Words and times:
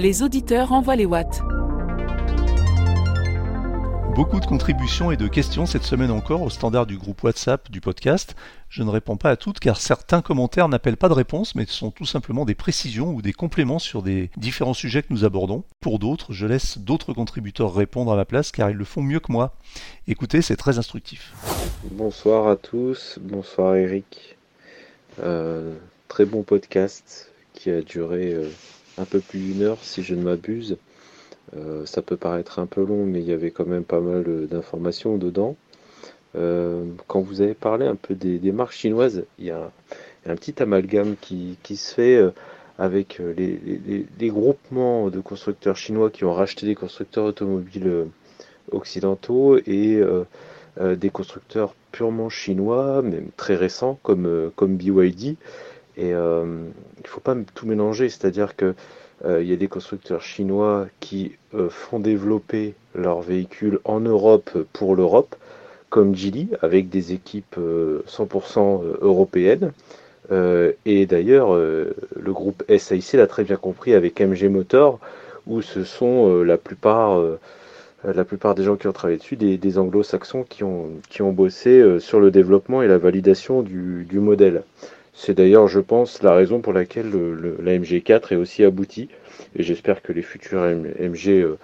Les 0.00 0.22
auditeurs 0.22 0.70
envoient 0.70 0.94
les 0.94 1.06
watts. 1.06 1.42
Beaucoup 4.14 4.38
de 4.38 4.46
contributions 4.46 5.10
et 5.10 5.16
de 5.16 5.26
questions 5.26 5.66
cette 5.66 5.82
semaine 5.82 6.12
encore 6.12 6.42
au 6.42 6.50
standard 6.50 6.86
du 6.86 6.96
groupe 6.96 7.24
WhatsApp 7.24 7.68
du 7.68 7.80
podcast. 7.80 8.36
Je 8.68 8.84
ne 8.84 8.90
réponds 8.90 9.16
pas 9.16 9.30
à 9.30 9.36
toutes 9.36 9.58
car 9.58 9.76
certains 9.80 10.22
commentaires 10.22 10.68
n'appellent 10.68 10.96
pas 10.96 11.08
de 11.08 11.14
réponse 11.14 11.56
mais 11.56 11.66
sont 11.66 11.90
tout 11.90 12.04
simplement 12.04 12.44
des 12.44 12.54
précisions 12.54 13.12
ou 13.12 13.22
des 13.22 13.32
compléments 13.32 13.80
sur 13.80 14.04
des 14.04 14.30
différents 14.36 14.72
sujets 14.72 15.02
que 15.02 15.08
nous 15.10 15.24
abordons. 15.24 15.64
Pour 15.80 15.98
d'autres, 15.98 16.32
je 16.32 16.46
laisse 16.46 16.78
d'autres 16.78 17.12
contributeurs 17.12 17.74
répondre 17.74 18.12
à 18.12 18.16
ma 18.16 18.24
place 18.24 18.52
car 18.52 18.70
ils 18.70 18.76
le 18.76 18.84
font 18.84 19.02
mieux 19.02 19.18
que 19.18 19.32
moi. 19.32 19.56
Écoutez, 20.06 20.42
c'est 20.42 20.54
très 20.54 20.78
instructif. 20.78 21.32
Bonsoir 21.90 22.46
à 22.46 22.54
tous, 22.54 23.18
bonsoir 23.20 23.74
Eric. 23.74 24.36
Euh, 25.20 25.74
très 26.06 26.24
bon 26.24 26.44
podcast 26.44 27.32
qui 27.52 27.72
a 27.72 27.82
duré 27.82 28.32
euh, 28.32 28.48
un 28.98 29.04
peu 29.04 29.20
plus 29.20 29.38
d'une 29.38 29.62
heure 29.62 29.78
si 29.82 30.02
je 30.02 30.14
ne 30.14 30.22
m'abuse. 30.22 30.76
Euh, 31.56 31.86
ça 31.86 32.02
peut 32.02 32.16
paraître 32.16 32.58
un 32.58 32.66
peu 32.66 32.84
long, 32.84 33.04
mais 33.04 33.20
il 33.20 33.26
y 33.26 33.32
avait 33.32 33.50
quand 33.50 33.66
même 33.66 33.84
pas 33.84 34.00
mal 34.00 34.24
euh, 34.26 34.46
d'informations 34.46 35.16
dedans. 35.16 35.56
Euh, 36.36 36.84
quand 37.06 37.20
vous 37.20 37.40
avez 37.40 37.54
parlé 37.54 37.86
un 37.86 37.94
peu 37.94 38.14
des, 38.14 38.52
marques 38.52 38.72
chinoises, 38.72 39.24
il 39.38 39.46
y 39.46 39.50
a 39.50 39.70
un, 40.26 40.36
petit 40.36 40.62
amalgame 40.62 41.16
qui, 41.20 41.56
se 41.74 41.94
fait 41.94 42.20
avec 42.78 43.18
les, 43.18 44.28
groupements 44.28 45.08
de 45.08 45.20
constructeurs 45.20 45.76
chinois 45.76 46.10
qui 46.10 46.24
ont 46.24 46.34
racheté 46.34 46.66
des 46.66 46.74
constructeurs 46.74 47.24
automobiles 47.24 48.06
occidentaux 48.70 49.56
et 49.66 50.02
des 50.78 51.10
constructeurs 51.10 51.74
purement 51.92 52.28
chinois, 52.28 53.00
même 53.00 53.30
très 53.38 53.56
récents 53.56 53.98
comme, 54.02 54.52
comme 54.54 54.76
BYD. 54.76 55.36
Et 55.98 56.10
il 56.10 56.14
ne 56.14 57.08
faut 57.08 57.20
pas 57.20 57.36
tout 57.54 57.66
mélanger, 57.66 58.08
c'est-à-dire 58.08 58.56
que 58.56 58.74
euh, 59.24 59.42
il 59.42 59.48
y 59.48 59.52
a 59.52 59.56
des 59.56 59.68
constructeurs 59.68 60.22
chinois 60.22 60.86
qui 61.00 61.32
euh, 61.54 61.68
font 61.68 61.98
développer 61.98 62.74
leurs 62.94 63.20
véhicules 63.20 63.80
en 63.84 64.00
Europe 64.00 64.50
pour 64.72 64.94
l'Europe, 64.94 65.34
comme 65.90 66.14
Geely, 66.14 66.50
avec 66.62 66.88
des 66.88 67.12
équipes 67.12 67.56
100% 67.58 68.82
euh, 68.84 68.98
européennes. 69.00 69.72
et 70.84 71.06
d'ailleurs, 71.06 71.54
le 71.56 72.32
groupe 72.32 72.62
SIC 72.68 73.14
l'a 73.14 73.26
très 73.26 73.44
bien 73.44 73.56
compris 73.56 73.94
avec 73.94 74.20
MG 74.20 74.50
Motor, 74.50 75.00
où 75.46 75.62
ce 75.62 75.84
sont 75.84 76.42
la 76.44 76.58
plupart 76.58 77.18
la 78.04 78.24
plupart 78.24 78.54
des 78.54 78.62
gens 78.62 78.76
qui 78.76 78.86
ont 78.86 78.92
travaillé 78.92 79.16
dessus, 79.16 79.36
des, 79.36 79.78
anglo-saxons 79.78 80.44
qui 80.46 80.64
ont, 80.64 80.90
qui 81.08 81.22
ont 81.22 81.32
bossé 81.32 81.98
sur 81.98 82.20
le 82.20 82.30
développement 82.30 82.82
et 82.82 82.88
la 82.88 82.98
validation 82.98 83.62
du, 83.62 84.04
du 84.04 84.18
modèle. 84.20 84.64
C'est 85.20 85.34
d'ailleurs, 85.34 85.66
je 85.66 85.80
pense, 85.80 86.22
la 86.22 86.32
raison 86.32 86.60
pour 86.60 86.72
laquelle 86.72 87.10
la 87.60 87.76
MG4 87.76 88.34
est 88.34 88.36
aussi 88.36 88.62
aboutie. 88.62 89.08
Et 89.56 89.64
j'espère 89.64 90.00
que 90.00 90.12
les 90.12 90.22
futurs 90.22 90.62
MG 90.62 91.28
euh, 91.30 91.58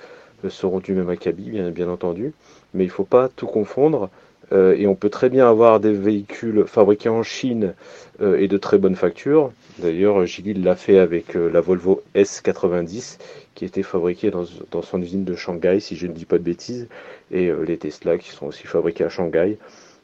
seront 0.49 0.81
du 0.81 0.93
même 0.93 1.09
acabit, 1.09 1.61
bien, 1.71 1.89
entendu. 1.89 2.33
Mais 2.75 2.83
il 2.83 2.89
ne 2.89 2.93
faut 2.93 3.05
pas 3.05 3.29
tout 3.29 3.47
confondre. 3.47 4.11
Euh, 4.51 4.75
et 4.77 4.89
on 4.89 4.97
peut 4.97 5.09
très 5.09 5.31
bien 5.31 5.49
avoir 5.49 5.79
des 5.79 5.93
véhicules 5.93 6.65
fabriqués 6.67 7.11
en 7.11 7.23
Chine 7.23 7.75
euh, 8.21 8.41
et 8.41 8.49
de 8.49 8.59
très 8.59 8.77
bonne 8.77 8.97
facture. 8.97 9.53
D'ailleurs, 9.79 10.27
Gilles 10.27 10.65
l'a 10.65 10.75
fait 10.75 10.99
avec 10.99 11.35
la 11.35 11.61
Volvo 11.61 12.03
S90 12.17 13.19
qui 13.55 13.65
était 13.65 13.85
fabriquée 13.85 14.33
dans, 14.33 14.83
son 14.83 15.01
usine 15.01 15.23
de 15.23 15.37
Shanghai, 15.37 15.79
si 15.79 15.95
je 15.95 16.09
ne 16.09 16.13
dis 16.13 16.25
pas 16.25 16.39
de 16.39 16.43
bêtises, 16.43 16.89
et 17.31 17.53
les 17.67 17.77
Tesla 17.77 18.19
qui 18.19 18.31
sont 18.31 18.47
aussi 18.47 18.67
fabriqués 18.67 19.05
à 19.05 19.09
Shanghai. 19.09 19.59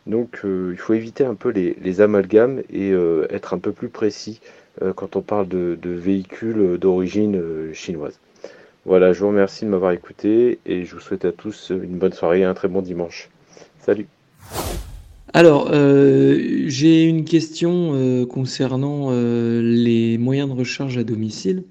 Donc 0.07 0.41
euh, 0.45 0.71
il 0.73 0.79
faut 0.79 0.95
éviter 0.95 1.25
un 1.25 1.35
peu 1.35 1.51
les, 1.51 2.01
amalgames 2.01 2.63
et 2.71 2.91
euh, 2.91 3.27
être 3.31 3.55
un 3.55 3.59
peu 3.59 3.73
plus 3.73 3.89
précis 3.89 4.41
euh, 4.83 4.93
quand 4.93 5.17
on 5.17 5.21
parle 5.21 5.49
de, 5.49 5.79
véhicules 5.85 6.79
d'origine 6.79 7.41
chinoise. 7.73 8.19
Voilà, 8.87 9.13
je 9.13 9.21
vous 9.21 9.29
remercie 9.29 9.67
de 9.67 9.71
m'avoir 9.71 9.93
écouté 9.93 10.59
et 10.65 10.85
je 10.85 10.95
vous 10.95 11.01
souhaite 11.01 11.27
à 11.27 11.33
tous 11.33 11.71
une 11.71 11.99
bonne 11.99 12.13
soirée 12.13 12.41
et 12.41 12.45
un 12.45 12.55
très 12.55 12.69
bon 12.69 12.83
dimanche. 12.83 13.29
Salut 13.81 14.07
alors, 15.33 15.71
j'ai 15.73 17.05
une 17.05 17.25
question 17.25 18.27
concernant 18.27 19.13
les 19.13 20.19
moyens 20.19 20.49
de 20.49 20.55
recharge 20.55 20.99
à 20.99 21.05
domicile. 21.05 21.63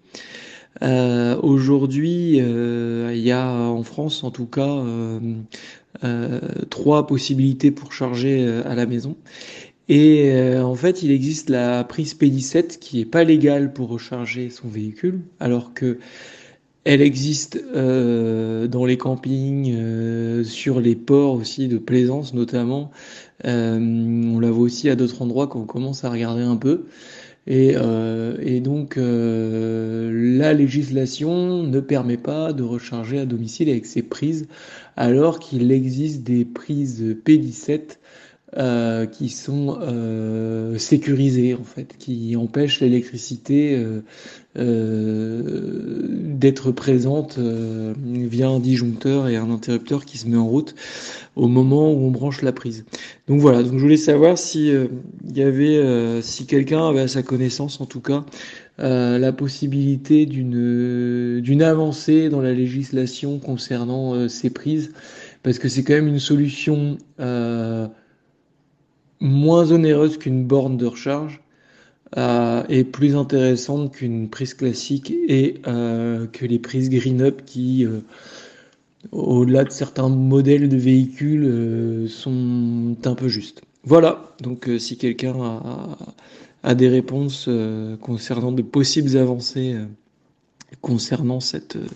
Aujourd'hui, 0.81 2.38
il 2.38 3.18
y 3.18 3.31
a 3.34 3.50
en 3.51 3.84
France, 3.84 4.23
en 4.23 4.31
tout 4.31 4.45
cas, 4.45 4.81
trois 6.70 7.08
possibilités 7.08 7.72
pour 7.72 7.94
charger 7.94 8.46
euh, 8.46 8.62
à 8.70 8.76
la 8.76 8.86
maison. 8.86 9.18
Et 9.88 10.32
euh, 10.32 10.64
en 10.64 10.76
fait, 10.76 11.04
il 11.04 11.12
existe 11.12 11.50
la 11.50 11.84
prise 11.84 12.16
P17 12.16 12.78
qui 12.80 13.02
est 13.02 13.06
pas 13.06 13.24
légale 13.24 13.74
pour 13.74 13.90
recharger 13.90 14.50
son 14.50 14.68
véhicule, 14.68 15.22
alors 15.40 15.74
que 15.74 16.00
elle 16.86 17.02
existe 17.02 17.62
dans 17.74 18.86
les 18.86 18.98
campings, 18.98 20.44
sur 20.44 20.80
les 20.80 20.96
ports 20.96 21.34
aussi 21.34 21.68
de 21.68 21.78
plaisance 21.78 22.34
notamment. 22.34 22.90
on 23.44 24.40
la 24.40 24.50
voit 24.50 24.64
aussi 24.64 24.90
à 24.90 24.96
d'autres 24.96 25.22
endroits 25.22 25.48
quand 25.48 25.60
on 25.60 25.66
commence 25.66 26.04
à 26.04 26.10
regarder 26.10 26.42
un 26.42 26.56
peu. 26.56 26.86
Et, 27.52 27.76
et 28.42 28.60
donc 28.62 28.96
la 28.98 30.54
législation 30.54 31.64
ne 31.64 31.80
permet 31.80 32.18
pas 32.18 32.54
de 32.54 32.62
recharger 32.64 33.20
à 33.20 33.26
domicile 33.26 33.70
avec 33.70 33.88
ces 33.88 34.04
prises 34.04 34.48
alors 34.96 35.40
qu'il 35.40 35.72
existe 35.72 36.24
des 36.24 36.46
prises 36.46 37.18
P17 37.26 37.99
euh, 38.58 39.06
qui 39.06 39.30
sont 39.30 39.78
euh, 39.82 40.78
sécurisées 40.78 41.54
en 41.54 41.64
fait, 41.64 41.96
qui 41.98 42.36
empêchent 42.36 42.80
l'électricité 42.80 43.86
euh, 44.58 45.42
d'être 46.36 46.72
présente 46.72 47.38
via 47.38 48.50
un 48.50 48.60
disjoncteur 48.60 49.28
et 49.28 49.36
un 49.38 49.52
interrupteur 49.52 50.06
qui 50.06 50.18
se 50.18 50.28
met 50.28 50.38
en 50.38 50.48
route 50.48 50.76
au 51.36 51.48
moment 51.48 51.92
où 51.92 52.06
on 52.06 52.12
branche 52.12 52.42
la 52.42 52.52
prise. 52.52 52.86
Donc 53.28 53.40
voilà, 53.40 53.62
donc 53.62 53.74
je 53.74 53.80
voulais 53.80 53.98
savoir 53.98 54.38
si 54.38 54.70
il 54.70 55.38
y 55.38 55.44
avait, 55.44 56.22
si 56.22 56.46
quelqu'un 56.46 56.88
avait 56.90 57.02
à 57.02 57.08
sa 57.08 57.24
connaissance 57.24 57.80
en 57.81 57.86
tout 57.86 58.02
cas 58.02 58.26
euh, 58.80 59.18
la 59.18 59.34
possibilité 59.34 60.26
d'une 60.26 61.42
d'une 61.42 61.62
avancée 61.64 62.30
dans 62.30 62.40
la 62.40 62.54
législation 62.54 63.38
concernant 63.38 64.14
euh, 64.14 64.30
ces 64.30 64.50
prises, 64.50 64.94
parce 65.44 65.60
que 65.60 65.68
c'est 65.68 65.84
quand 65.84 65.96
même 65.96 66.08
une 66.08 66.20
solution 66.20 66.98
euh, 67.20 67.88
moins 69.19 69.72
onéreuse 69.72 70.18
qu'une 70.18 70.46
borne 70.46 70.78
de 70.78 70.85
recharge 70.85 71.41
et 72.69 72.84
plus 72.84 73.16
intéressante 73.16 73.94
qu'une 73.94 74.30
prise 74.30 74.53
classique 74.56 75.13
et 75.28 75.62
que 75.63 76.46
les 76.46 76.59
prises 76.59 76.90
Green 76.90 77.22
Up 77.22 77.41
qui 77.46 77.85
au-delà 79.12 79.63
de 79.63 79.72
certains 79.72 80.09
modèles 80.09 80.69
de 80.69 80.78
véhicules, 80.78 82.09
sont 82.09 82.96
un 83.06 83.16
peu 83.16 83.28
justes. 83.28 83.62
Voilà, 83.84 84.35
donc 84.41 84.69
si 84.78 84.97
quelqu'un 84.97 85.36
a, 86.63 86.75
des 86.75 86.90
réponses 86.90 87.46
euh, 87.47 87.96
concernant 87.97 88.51
de 88.51 88.62
possibles 88.62 89.18
avancées 89.18 89.75
euh, 89.75 89.86
concernant 90.81 91.40
cette, 91.40 91.78
euh, 91.78 91.88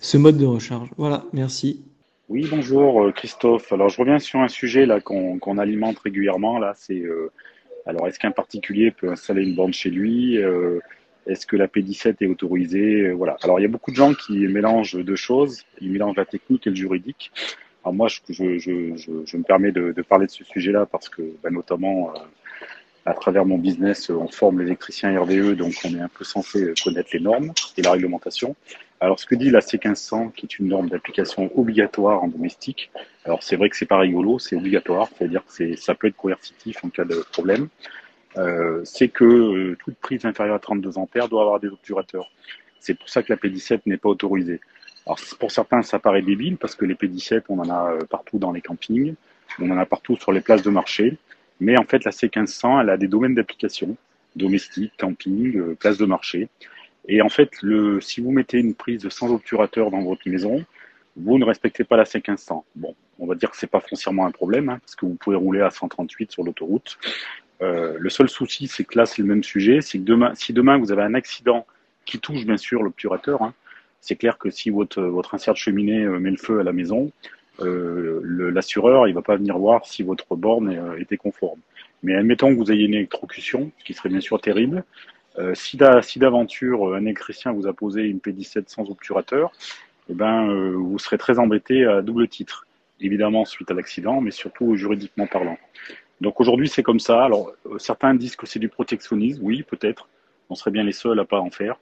ce 0.00 0.16
mode 0.16 0.38
de 0.38 0.46
recharge. 0.46 0.88
Voilà, 0.96 1.24
merci. 1.32 1.80
Oui, 2.28 2.46
bonjour 2.50 3.10
Christophe. 3.14 3.72
Alors 3.72 3.88
je 3.88 3.98
reviens 3.98 4.18
sur 4.18 4.40
un 4.40 4.48
sujet 4.48 4.84
là 4.84 5.00
qu'on 5.00 5.58
alimente 5.58 5.98
régulièrement. 5.98 6.58
Là, 6.58 6.74
c'est 6.76 7.02
alors 7.86 8.06
est-ce 8.06 8.18
qu'un 8.18 8.32
particulier 8.32 8.90
peut 8.90 9.10
installer 9.10 9.42
une 9.42 9.54
borne 9.54 9.72
chez 9.72 9.88
lui 9.88 10.36
Est-ce 11.26 11.46
que 11.46 11.56
la 11.56 11.68
P17 11.68 12.16
est 12.20 12.26
autorisée 12.26 13.12
Voilà. 13.12 13.38
Alors 13.42 13.58
il 13.58 13.62
y 13.62 13.64
a 13.64 13.68
beaucoup 13.68 13.92
de 13.92 13.96
gens 13.96 14.12
qui 14.12 14.46
mélangent 14.46 15.02
deux 15.02 15.16
choses. 15.16 15.62
Ils 15.80 15.90
mélangent 15.90 16.16
la 16.16 16.26
technique 16.26 16.66
et 16.66 16.70
le 16.70 16.76
juridique. 16.76 17.32
Alors 17.82 17.94
moi, 17.94 18.08
je, 18.08 18.20
je, 18.28 18.58
je, 18.58 19.24
je 19.24 19.36
me 19.38 19.42
permets 19.42 19.72
de, 19.72 19.92
de, 19.92 20.02
parler 20.02 20.26
de 20.26 20.30
ce 20.30 20.44
sujet-là 20.44 20.84
parce 20.84 21.08
que, 21.08 21.22
bah, 21.42 21.48
notamment, 21.50 22.12
à 23.06 23.14
travers 23.14 23.46
mon 23.46 23.58
business, 23.58 24.10
on 24.10 24.28
forme 24.28 24.60
l'électricien 24.60 25.18
RDE, 25.18 25.54
donc 25.56 25.74
on 25.84 25.94
est 25.94 26.00
un 26.00 26.08
peu 26.08 26.24
censé 26.24 26.74
connaître 26.82 27.10
les 27.12 27.20
normes 27.20 27.52
et 27.76 27.82
la 27.82 27.92
réglementation. 27.92 28.54
Alors, 29.00 29.20
ce 29.20 29.26
que 29.26 29.36
dit 29.36 29.50
la 29.50 29.60
C1500, 29.60 30.32
qui 30.32 30.46
est 30.46 30.58
une 30.58 30.68
norme 30.68 30.88
d'application 30.88 31.50
obligatoire 31.56 32.22
en 32.22 32.28
domestique, 32.28 32.90
alors 33.24 33.42
c'est 33.42 33.56
vrai 33.56 33.70
que 33.70 33.76
c'est 33.76 33.86
pas 33.86 33.98
rigolo, 33.98 34.38
c'est 34.38 34.56
obligatoire, 34.56 35.08
c'est-à-dire 35.16 35.44
que 35.44 35.76
ça 35.76 35.94
peut 35.94 36.08
être 36.08 36.16
coercitif 36.16 36.84
en 36.84 36.88
cas 36.88 37.04
de 37.04 37.24
problème, 37.32 37.68
euh, 38.36 38.80
c'est 38.84 39.08
que 39.08 39.24
euh, 39.24 39.76
toute 39.82 39.96
prise 39.96 40.24
inférieure 40.24 40.56
à 40.56 40.58
32 40.58 40.98
ampères 40.98 41.28
doit 41.28 41.42
avoir 41.42 41.60
des 41.60 41.68
obturateurs. 41.68 42.30
C'est 42.80 42.94
pour 42.94 43.08
ça 43.08 43.22
que 43.22 43.32
la 43.32 43.36
P17 43.36 43.82
n'est 43.86 43.96
pas 43.96 44.08
autorisée. 44.08 44.60
Alors, 45.06 45.18
pour 45.38 45.52
certains, 45.52 45.82
ça 45.82 45.98
paraît 45.98 46.22
débile, 46.22 46.56
parce 46.56 46.74
que 46.74 46.84
les 46.84 46.94
P17, 46.94 47.42
on 47.48 47.60
en 47.60 47.70
a 47.70 47.92
euh, 47.92 47.98
partout 48.04 48.38
dans 48.38 48.52
les 48.52 48.60
campings, 48.60 49.14
on 49.60 49.70
en 49.70 49.78
a 49.78 49.86
partout 49.86 50.16
sur 50.16 50.32
les 50.32 50.40
places 50.40 50.62
de 50.62 50.70
marché. 50.70 51.16
Mais 51.60 51.76
en 51.78 51.84
fait, 51.84 52.04
la 52.04 52.10
C1500, 52.10 52.82
elle 52.82 52.90
a 52.90 52.96
des 52.96 53.08
domaines 53.08 53.34
d'application, 53.34 53.96
domestique, 54.36 54.92
camping, 54.98 55.56
euh, 55.56 55.74
place 55.74 55.98
de 55.98 56.06
marché. 56.06 56.48
Et 57.08 57.22
en 57.22 57.28
fait, 57.28 57.50
le, 57.62 58.00
si 58.00 58.20
vous 58.20 58.30
mettez 58.30 58.58
une 58.58 58.74
prise 58.74 59.08
sans 59.08 59.32
obturateur 59.32 59.90
dans 59.90 60.02
votre 60.02 60.28
maison, 60.28 60.64
vous 61.16 61.38
ne 61.38 61.44
respectez 61.44 61.84
pas 61.84 61.96
la 61.96 62.04
C1500. 62.04 62.62
Bon, 62.76 62.94
on 63.18 63.26
va 63.26 63.34
dire 63.34 63.50
que 63.50 63.56
c'est 63.56 63.66
pas 63.66 63.80
foncièrement 63.80 64.26
un 64.26 64.30
problème, 64.30 64.68
hein, 64.68 64.78
parce 64.80 64.94
que 64.94 65.06
vous 65.06 65.14
pouvez 65.14 65.36
rouler 65.36 65.60
à 65.60 65.70
138 65.70 66.30
sur 66.30 66.44
l'autoroute. 66.44 66.98
Euh, 67.60 67.96
le 67.98 68.10
seul 68.10 68.28
souci, 68.28 68.68
c'est 68.68 68.84
que 68.84 68.96
là, 68.96 69.06
c'est 69.06 69.22
le 69.22 69.28
même 69.28 69.42
sujet, 69.42 69.80
c'est 69.80 69.98
que 69.98 70.04
demain, 70.04 70.32
si 70.34 70.52
demain 70.52 70.78
vous 70.78 70.92
avez 70.92 71.02
un 71.02 71.14
accident 71.14 71.66
qui 72.04 72.20
touche 72.20 72.44
bien 72.44 72.56
sûr 72.56 72.82
l'obturateur, 72.82 73.42
hein, 73.42 73.52
C'est 74.00 74.14
clair 74.14 74.38
que 74.38 74.50
si 74.50 74.70
votre, 74.70 75.02
votre 75.02 75.34
insert 75.34 75.54
de 75.54 75.58
cheminée 75.58 76.06
met 76.06 76.30
le 76.30 76.36
feu 76.36 76.60
à 76.60 76.62
la 76.62 76.72
maison, 76.72 77.10
l'assureur, 77.60 79.08
il 79.08 79.14
va 79.14 79.22
pas 79.22 79.36
venir 79.36 79.58
voir 79.58 79.84
si 79.86 80.02
votre 80.02 80.36
borne 80.36 80.96
était 80.98 81.16
conforme. 81.16 81.60
Mais 82.02 82.14
admettons 82.14 82.52
que 82.52 82.58
vous 82.58 82.70
ayez 82.70 82.84
une 82.84 82.94
électrocution, 82.94 83.70
ce 83.78 83.84
qui 83.84 83.94
serait 83.94 84.08
bien 84.08 84.20
sûr 84.20 84.40
terrible. 84.40 84.84
si 85.54 85.76
d'aventure 85.76 86.94
un 86.94 87.02
électricien 87.02 87.52
vous 87.52 87.66
a 87.66 87.72
posé 87.72 88.02
une 88.02 88.18
P17 88.18 88.64
sans 88.68 88.88
obturateur, 88.90 89.52
eh 90.08 90.14
ben, 90.14 90.72
vous 90.72 90.98
serez 90.98 91.18
très 91.18 91.38
embêté 91.38 91.84
à 91.84 92.02
double 92.02 92.28
titre. 92.28 92.66
Évidemment 93.00 93.44
suite 93.44 93.70
à 93.70 93.74
l'accident, 93.74 94.20
mais 94.20 94.30
surtout 94.30 94.76
juridiquement 94.76 95.26
parlant. 95.26 95.58
Donc 96.20 96.40
aujourd'hui, 96.40 96.68
c'est 96.68 96.82
comme 96.82 97.00
ça. 97.00 97.24
Alors, 97.24 97.52
euh, 97.66 97.78
certains 97.78 98.14
disent 98.14 98.36
que 98.36 98.46
c'est 98.46 98.58
du 98.58 98.68
protectionnisme. 98.68 99.40
Oui, 99.42 99.62
peut-être. 99.62 100.08
On 100.50 100.54
serait 100.54 100.70
bien 100.70 100.82
les 100.82 100.92
seuls 100.92 101.18
à 101.20 101.24
pas 101.24 101.40
en 101.40 101.50
faire. 101.50 101.76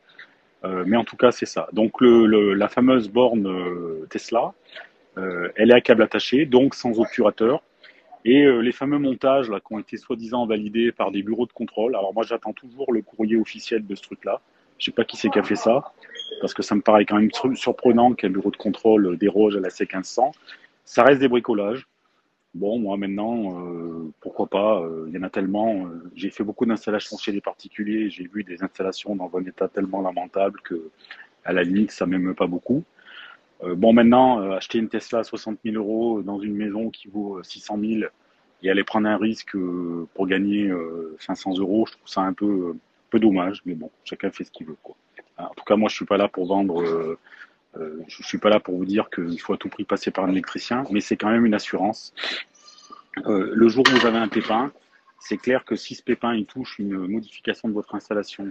Euh, 0.64 0.84
mais 0.86 0.96
en 0.96 1.04
tout 1.04 1.16
cas, 1.16 1.30
c'est 1.30 1.46
ça. 1.46 1.68
Donc, 1.72 2.00
la 2.00 2.68
fameuse 2.68 3.08
borne 3.08 3.46
euh, 3.46 4.06
Tesla, 4.10 4.52
elle 5.16 5.70
est 5.70 5.74
à 5.74 5.80
câble 5.80 6.02
attaché, 6.02 6.46
donc 6.46 6.74
sans 6.74 7.00
obturateur. 7.00 7.62
Et 8.24 8.44
les 8.44 8.72
fameux 8.72 8.98
montages 8.98 9.48
là, 9.48 9.60
qui 9.60 9.72
ont 9.72 9.78
été 9.78 9.96
soi-disant 9.96 10.46
validés 10.46 10.92
par 10.92 11.10
des 11.10 11.22
bureaux 11.22 11.46
de 11.46 11.52
contrôle. 11.52 11.94
Alors 11.94 12.12
moi, 12.12 12.24
j'attends 12.24 12.52
toujours 12.52 12.92
le 12.92 13.02
courrier 13.02 13.36
officiel 13.36 13.86
de 13.86 13.94
ce 13.94 14.02
truc-là. 14.02 14.40
Je 14.78 14.86
sais 14.86 14.92
pas 14.92 15.04
qui 15.04 15.16
c'est 15.16 15.30
qui 15.30 15.38
a 15.38 15.42
fait 15.42 15.56
ça, 15.56 15.92
parce 16.40 16.52
que 16.52 16.62
ça 16.62 16.74
me 16.74 16.82
paraît 16.82 17.06
quand 17.06 17.16
même 17.16 17.30
surprenant 17.54 18.12
qu'un 18.12 18.30
bureau 18.30 18.50
de 18.50 18.56
contrôle 18.56 19.16
déroge 19.16 19.56
à 19.56 19.60
la 19.60 19.68
C1500. 19.68 20.32
Ça 20.84 21.02
reste 21.02 21.20
des 21.20 21.28
bricolages. 21.28 21.86
Bon, 22.54 22.78
moi 22.78 22.96
maintenant, 22.96 23.60
euh, 23.60 24.12
pourquoi 24.20 24.46
pas, 24.46 24.80
euh, 24.80 25.04
il 25.08 25.14
y 25.14 25.18
en 25.18 25.22
a 25.22 25.28
tellement. 25.30 25.86
Euh, 25.86 26.10
j'ai 26.14 26.30
fait 26.30 26.42
beaucoup 26.42 26.64
d'installations 26.64 27.18
chez 27.18 27.32
des 27.32 27.42
particuliers, 27.42 28.08
j'ai 28.08 28.26
vu 28.26 28.44
des 28.44 28.62
installations 28.62 29.14
dans 29.14 29.30
un 29.36 29.44
état 29.44 29.68
tellement 29.68 30.00
lamentable 30.00 30.60
que, 30.62 30.90
à 31.44 31.52
la 31.52 31.62
limite, 31.62 31.90
ça 31.90 32.06
m'aime 32.06 32.34
pas 32.34 32.46
beaucoup. 32.46 32.82
Bon, 33.62 33.92
maintenant, 33.92 34.50
acheter 34.52 34.78
une 34.78 34.88
Tesla 34.88 35.20
à 35.20 35.24
60 35.24 35.58
000 35.64 35.76
euros 35.76 36.22
dans 36.22 36.40
une 36.40 36.54
maison 36.54 36.90
qui 36.90 37.08
vaut 37.08 37.42
600 37.42 37.78
000 37.80 38.10
et 38.62 38.70
aller 38.70 38.84
prendre 38.84 39.08
un 39.08 39.16
risque 39.16 39.56
pour 40.14 40.26
gagner 40.26 40.72
500 41.20 41.58
euros, 41.58 41.86
je 41.86 41.92
trouve 41.92 42.08
ça 42.08 42.20
un 42.22 42.32
peu, 42.32 42.76
peu 43.10 43.18
dommage, 43.18 43.62
mais 43.64 43.74
bon, 43.74 43.90
chacun 44.04 44.30
fait 44.30 44.44
ce 44.44 44.50
qu'il 44.50 44.66
veut. 44.66 44.76
Quoi. 44.82 44.96
En 45.38 45.54
tout 45.56 45.64
cas, 45.64 45.76
moi, 45.76 45.88
je 45.88 45.94
suis 45.94 46.04
pas 46.04 46.16
là 46.16 46.28
pour 46.28 46.46
vendre 46.46 47.16
euh, 47.78 48.02
je 48.08 48.22
suis 48.22 48.38
pas 48.38 48.48
là 48.48 48.60
pour 48.60 48.76
vous 48.76 48.84
dire 48.84 49.10
qu'il 49.10 49.40
faut 49.40 49.52
à 49.52 49.56
tout 49.56 49.68
prix 49.68 49.84
passer 49.84 50.10
par 50.10 50.24
un 50.24 50.30
électricien, 50.30 50.84
mais 50.90 51.00
c'est 51.00 51.16
quand 51.16 51.30
même 51.30 51.44
une 51.44 51.54
assurance. 51.54 52.14
Euh, 53.26 53.50
le 53.52 53.68
jour 53.68 53.84
où 53.88 53.98
vous 53.98 54.06
avez 54.06 54.18
un 54.18 54.28
pépin, 54.28 54.72
c'est 55.18 55.36
clair 55.36 55.64
que 55.64 55.76
si 55.76 55.94
ce 55.94 56.02
pépin 56.02 56.34
il 56.34 56.46
touche 56.46 56.78
une 56.78 57.06
modification 57.06 57.68
de 57.68 57.74
votre 57.74 57.94
installation 57.94 58.50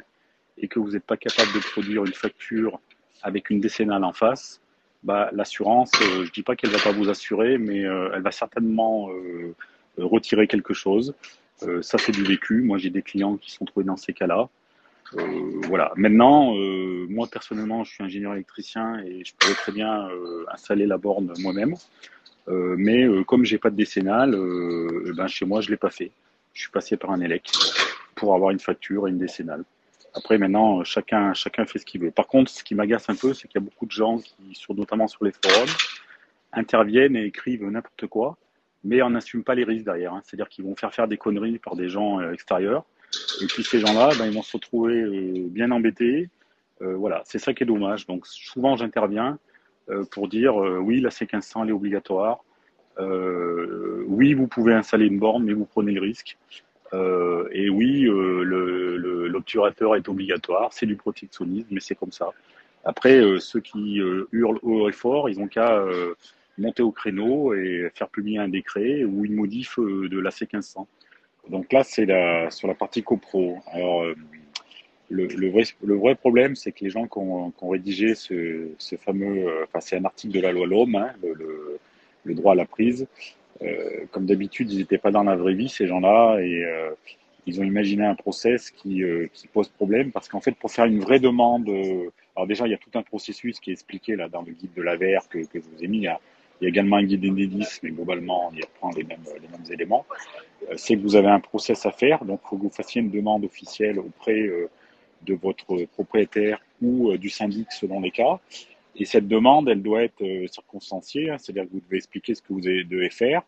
et 0.58 0.68
que 0.68 0.80
vous 0.80 0.92
n'êtes 0.92 1.06
pas 1.06 1.18
capable 1.18 1.52
de 1.54 1.60
produire 1.60 2.06
une 2.06 2.14
facture 2.14 2.80
avec 3.22 3.50
une 3.50 3.60
décennale 3.60 4.04
en 4.04 4.14
face, 4.14 4.62
bah, 5.06 5.30
l'assurance, 5.32 5.92
euh, 6.02 6.24
je 6.24 6.30
ne 6.30 6.32
dis 6.32 6.44
pas 6.44 6.56
qu'elle 6.56 6.72
ne 6.72 6.76
va 6.76 6.84
pas 6.84 6.92
vous 6.92 7.10
assurer, 7.10 7.58
mais 7.58 7.80
elle 7.80 8.22
va 8.22 8.32
certainement 8.32 9.10
retirer 9.98 10.48
quelque 10.48 10.74
chose. 10.74 11.14
ça, 11.82 11.98
c'est 11.98 12.12
du 12.12 12.24
vécu. 12.24 12.62
Moi, 12.62 12.78
j'ai 12.78 12.90
des 12.90 13.02
clients 13.02 13.38
qui 13.38 13.52
sont 13.52 13.66
trouvés 13.66 13.86
dans 13.86 13.98
ces 13.98 14.14
cas-là. 14.14 14.50
Euh, 15.14 15.62
voilà. 15.68 15.92
Maintenant, 15.96 16.56
euh, 16.58 17.06
moi 17.10 17.28
personnellement, 17.32 17.84
je 17.84 17.94
suis 17.94 18.04
ingénieur 18.04 18.34
électricien 18.34 19.00
et 19.06 19.24
je 19.24 19.34
pourrais 19.38 19.54
très 19.54 19.72
bien 19.72 20.10
euh, 20.10 20.46
installer 20.52 20.86
la 20.86 20.98
borne 20.98 21.34
moi-même. 21.40 21.76
mais 22.48 23.08
comme 23.26 23.44
j'ai 23.46 23.58
pas 23.58 23.70
de 23.70 23.76
décennale, 23.76 24.36
eh 25.08 25.12
ben 25.14 25.28
chez 25.28 25.46
moi 25.46 25.62
je 25.62 25.70
l'ai 25.70 25.78
pas 25.78 25.90
fait. 25.90 26.12
Je 26.54 26.62
suis 26.62 26.72
passé 26.72 26.96
par 26.98 27.12
un 27.12 27.20
élec 27.20 27.52
pour 28.16 28.34
avoir 28.36 28.52
une 28.52 28.60
facture 28.60 29.08
et 29.08 29.12
une 29.12 29.18
décennale. 29.18 29.64
Après 30.16 30.38
maintenant, 30.38 30.84
chacun 30.84 31.34
chacun 31.34 31.66
fait 31.66 31.80
ce 31.80 31.86
qu'il 31.86 32.02
veut. 32.02 32.12
Par 32.12 32.28
contre, 32.28 32.50
ce 32.50 32.64
qui 32.64 32.74
m'agace 32.76 33.10
un 33.10 33.16
peu, 33.16 33.34
c'est 33.34 33.48
qu'il 33.48 33.60
y 33.60 33.64
a 33.64 33.66
beaucoup 33.66 33.86
de 33.86 33.92
gens 33.92 34.18
qui, 34.18 34.54
sur, 34.54 34.74
notamment 34.74 35.08
sur 35.08 35.26
les 35.26 35.32
forums, 35.32 35.70
interviennent 36.54 37.16
et 37.16 37.26
écrivent 37.26 37.66
n'importe 37.70 38.08
quoi, 38.08 38.38
mais 38.84 39.02
on 39.02 39.10
n'assume 39.10 39.44
pas 39.44 39.56
les 39.56 39.64
risques 39.66 39.86
derrière. 39.86 40.14
Hein. 40.14 40.22
C'est-à-dire 40.24 40.50
qu'ils 40.50 40.66
vont 40.66 40.76
faire 40.76 40.94
faire 40.94 41.08
des 41.08 41.18
conneries 41.18 41.60
par 41.60 41.76
des 41.76 41.90
gens 41.90 42.22
extérieurs 42.32 42.86
et 43.42 43.48
puis 43.48 43.64
ces 43.64 43.80
gens-là, 43.80 44.12
ben, 44.18 44.26
ils 44.28 44.34
vont 44.34 44.42
se 44.42 44.56
retrouver 44.56 45.02
euh, 45.02 45.48
bien 45.48 45.72
embêtés. 45.72 46.30
Euh, 46.82 46.96
voilà, 46.96 47.22
c'est 47.26 47.40
ça 47.40 47.54
qui 47.54 47.64
est 47.64 47.66
dommage. 47.66 48.06
Donc 48.08 48.28
souvent 48.28 48.76
j'interviens 48.76 49.38
euh, 49.90 50.04
pour 50.12 50.28
dire 50.28 50.56
oui, 50.56 51.02
la 51.02 51.10
C1500 51.10 51.64
elle 51.64 51.70
est 51.70 51.74
obligatoire. 51.74 52.44
oui, 53.00 54.34
vous 54.34 54.48
pouvez 54.48 54.74
installer 54.74 55.06
une 55.06 55.20
borne, 55.20 55.44
mais 55.44 55.54
vous 55.54 55.66
prenez 55.66 55.92
le 55.92 56.02
risque. 56.02 56.38
Et 57.52 57.70
oui, 57.70 58.04
l'obturateur 58.04 59.96
est 59.96 60.08
obligatoire. 60.08 60.72
C'est 60.74 60.86
du 60.86 60.96
protectionnisme, 60.96 61.68
mais 61.72 61.80
c'est 61.80 61.96
comme 61.96 62.12
ça. 62.12 62.32
Après, 62.84 63.22
ceux 63.40 63.60
qui 63.60 64.00
hurlent 64.32 64.60
haut 64.62 64.90
et 64.90 64.94
fort, 64.94 65.30
ils 65.30 65.40
ont 65.40 65.48
qu'à 65.48 65.84
monter 66.58 66.84
au 66.84 66.92
créneau 66.92 67.54
et 67.54 67.92
faire 67.94 68.10
publier 68.10 68.40
un 68.40 68.48
décret 68.48 69.04
ou 69.04 69.26
une 69.26 69.36
modif 69.36 69.78
de 69.80 70.20
la 70.20 70.30
C1500. 70.30 70.86
Donc 71.50 71.72
là, 71.72 71.84
c'est 71.84 72.08
sur 72.52 72.68
la 72.68 72.74
partie 72.74 73.04
copro. 73.04 73.58
Alors, 73.72 74.04
euh, 74.04 74.16
le, 75.10 75.96
vrai, 75.96 76.16
problème, 76.16 76.56
c'est 76.56 76.72
que 76.72 76.84
les 76.84 76.90
gens 76.90 77.06
qui 77.06 77.20
ont, 77.20 77.54
rédigé 77.62 78.16
ce, 78.16 78.70
fameux, 79.00 79.48
euh, 79.48 79.64
enfin, 79.64 79.80
c'est 79.80 79.98
un 79.98 80.06
article 80.06 80.34
de 80.34 80.42
la 80.42 80.52
loi 80.52 80.66
l'homme, 80.66 80.96
hein, 80.96 81.12
le, 81.24 82.34
droit 82.34 82.54
à 82.54 82.56
la 82.56 82.66
prise. 82.66 83.08
Euh, 83.62 84.06
comme 84.12 84.26
d'habitude, 84.26 84.72
ils 84.72 84.80
n'étaient 84.80 84.98
pas 84.98 85.12
dans 85.12 85.24
la 85.24 85.36
vraie 85.36 85.54
vie, 85.54 85.70
ces 85.70 85.88
gens-là, 85.88 86.40
et 86.40 86.64
euh, 86.64 86.92
ils 87.46 87.60
ont 87.60 87.64
imaginé 87.64 88.06
un 88.06 88.16
process 88.16 88.72
qui, 88.72 89.04
qui 89.34 89.48
pose 89.48 89.70
problème, 89.70 90.12
parce 90.12 90.28
qu'en 90.28 90.42
fait, 90.42 90.54
pour 90.54 90.72
faire 90.72 90.86
une 90.86 91.00
vraie 91.00 91.20
demande, 91.20 91.70
alors 92.36 92.48
déjà, 92.48 92.68
il 92.68 92.72
y 92.72 92.74
a 92.74 92.78
tout 92.78 92.90
un 92.96 93.04
processus 93.04 93.60
qui 93.60 93.70
est 93.70 93.74
expliqué 93.74 94.16
là 94.16 94.28
dans 94.28 94.42
le 94.42 94.52
guide 94.52 94.74
de 94.76 94.82
la 94.82 94.98
VR 94.98 95.30
que, 95.30 95.38
que 95.46 95.60
je 95.60 95.66
vous 95.66 95.84
ai 95.84 95.88
mis. 95.88 96.00
Il 96.00 96.04
y 96.04 96.08
a, 96.08 96.20
également 96.62 96.98
un 96.98 97.04
guide 97.04 97.24
Enedis, 97.24 97.80
mais 97.84 97.92
globalement, 97.92 98.50
on 98.50 98.56
y 98.56 98.62
reprend 98.62 98.90
les 98.92 99.04
mêmes, 99.04 99.24
les 99.42 99.48
mêmes 99.48 99.72
éléments. 99.72 100.06
Euh, 100.70 100.74
c'est 100.78 100.96
que 100.96 101.02
vous 101.02 101.16
avez 101.16 101.30
un 101.30 101.40
process 101.40 101.86
à 101.86 101.92
faire, 101.92 102.26
donc 102.26 102.42
il 102.44 102.50
faut 102.50 102.58
que 102.58 102.64
vous 102.64 102.70
fassiez 102.70 103.02
une 103.02 103.12
demande 103.12 103.46
officielle 103.46 104.00
auprès 104.00 104.40
euh, 104.40 104.70
de 105.24 105.34
votre 105.34 105.86
propriétaire 105.94 106.60
ou 106.82 107.12
euh, 107.12 107.18
du 107.18 107.30
syndic 107.30 107.72
selon 107.72 108.02
les 108.02 108.12
cas. 108.12 108.40
Et 108.98 109.06
cette 109.06 109.28
demande, 109.28 109.68
elle 109.68 109.82
doit 109.82 110.04
être 110.04 110.24
circonstanciée, 110.50 111.30
hein, 111.30 111.38
c'est-à-dire 111.38 111.66
que 111.66 111.74
vous 111.74 111.82
devez 111.82 111.98
expliquer 111.98 112.34
ce 112.34 112.42
que 112.42 112.54
vous 112.54 112.62
devez 112.62 113.10
faire 113.10 113.42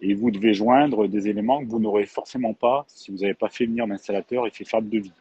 et 0.00 0.14
vous 0.14 0.30
devez 0.30 0.54
joindre 0.54 1.06
des 1.08 1.28
éléments 1.28 1.64
que 1.64 1.70
vous 1.70 1.80
n'aurez 1.80 2.06
forcément 2.06 2.54
pas 2.54 2.84
si 2.88 3.10
vous 3.10 3.18
n'avez 3.18 3.34
pas 3.34 3.48
fait 3.48 3.66
venir 3.66 3.86
l'installateur 3.86 4.46
et 4.46 4.50
fait 4.50 4.64
faire 4.64 4.82
de 4.82 4.88
devis. 4.88 5.12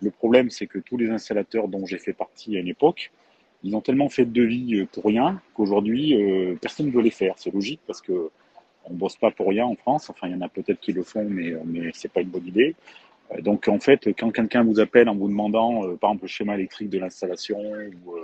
Le 0.00 0.10
problème, 0.10 0.50
c'est 0.50 0.66
que 0.66 0.78
tous 0.78 0.96
les 0.96 1.10
installateurs 1.10 1.68
dont 1.68 1.86
j'ai 1.86 1.98
fait 1.98 2.12
partie 2.12 2.56
à 2.56 2.60
une 2.60 2.68
époque, 2.68 3.10
ils 3.62 3.74
ont 3.74 3.80
tellement 3.80 4.08
fait 4.08 4.24
de 4.24 4.32
devis 4.32 4.76
euh, 4.76 4.86
pour 4.86 5.04
rien 5.04 5.40
qu'aujourd'hui, 5.54 6.14
euh, 6.14 6.56
personne 6.60 6.86
ne 6.86 6.92
veut 6.92 7.02
les 7.02 7.10
faire. 7.10 7.34
C'est 7.36 7.52
logique 7.52 7.80
parce 7.86 8.00
que 8.00 8.30
on 8.88 8.94
bosse 8.94 9.16
pas 9.16 9.30
pour 9.30 9.48
rien 9.48 9.64
en 9.64 9.74
France. 9.74 10.10
Enfin, 10.10 10.28
il 10.28 10.32
y 10.32 10.36
en 10.36 10.42
a 10.42 10.48
peut-être 10.48 10.78
qui 10.80 10.92
le 10.92 11.02
font, 11.02 11.26
mais, 11.28 11.52
euh, 11.52 11.60
mais 11.64 11.90
c'est 11.94 12.12
pas 12.12 12.20
une 12.20 12.28
bonne 12.28 12.46
idée. 12.46 12.76
Donc 13.40 13.68
en 13.68 13.80
fait, 13.80 14.08
quand 14.18 14.30
quelqu'un 14.30 14.62
vous 14.62 14.80
appelle 14.80 15.08
en 15.08 15.16
vous 15.16 15.28
demandant, 15.28 15.82
par 15.96 16.10
exemple, 16.10 16.24
le 16.24 16.28
schéma 16.28 16.54
électrique 16.54 16.90
de 16.90 16.98
l'installation, 16.98 17.58
ou, 17.58 18.14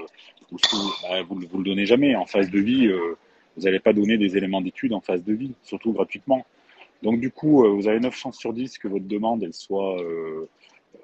bah, 0.53 1.23
vous, 1.29 1.41
ne 1.41 1.47
le 1.59 1.65
donnez 1.65 1.87
jamais. 1.87 2.15
En 2.15 2.27
phase 2.27 2.51
de 2.51 2.61
vie, 2.61 2.89
vous 2.89 3.63
n'allez 3.63 3.81
pas 3.81 3.93
donner 3.93 4.17
des 4.17 4.37
éléments 4.37 4.61
d'étude 4.61 4.93
en 4.93 5.01
phase 5.01 5.25
de 5.25 5.33
vie, 5.33 5.53
surtout 5.63 5.93
gratuitement. 5.93 6.47
Donc 7.03 7.19
du 7.19 7.31
coup, 7.31 7.65
vous 7.69 7.89
avez 7.89 7.99
9 7.99 8.15
chances 8.15 8.39
sur 8.39 8.53
10 8.53 8.79
que 8.79 8.87
votre 8.87 9.07
demande 9.07 9.43
elle 9.43 9.55
soit 9.55 9.97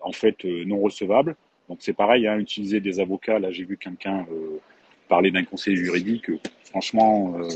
en 0.02 0.12
fait 0.12 0.44
non 0.44 0.80
recevable. 0.80 1.34
Donc 1.68 1.78
c'est 1.80 1.92
pareil, 1.92 2.26
hein, 2.26 2.38
utiliser 2.38 2.80
des 2.80 3.00
avocats. 3.00 3.38
Là, 3.38 3.50
j'ai 3.50 3.64
vu 3.64 3.76
quelqu'un 3.76 4.26
euh, 4.32 4.58
parler 5.08 5.30
d'un 5.30 5.44
conseil 5.44 5.76
juridique. 5.76 6.30
Franchement, 6.64 7.34
euh, 7.38 7.48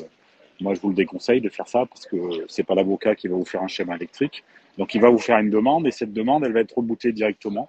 moi, 0.61 0.75
je 0.75 0.80
vous 0.80 0.88
le 0.88 0.94
déconseille 0.94 1.40
de 1.40 1.49
faire 1.49 1.68
ça 1.68 1.87
parce 1.87 2.06
que 2.06 2.16
c'est 2.49 2.62
pas 2.62 2.75
l'avocat 2.75 3.14
qui 3.14 3.28
va 3.28 3.37
vous 3.37 3.44
faire 3.44 3.62
un 3.62 3.68
schéma 3.68 3.97
électrique. 3.97 4.44
Donc 4.78 4.94
il 4.94 5.00
va 5.00 5.11
vous 5.11 5.18
faire 5.18 5.38
une 5.38 5.50
demande 5.50 5.87
et 5.87 5.90
cette 5.90 6.12
demande, 6.12 6.44
elle 6.44 6.52
va 6.52 6.61
être 6.61 6.76
rebootée 6.76 7.12
directement. 7.12 7.68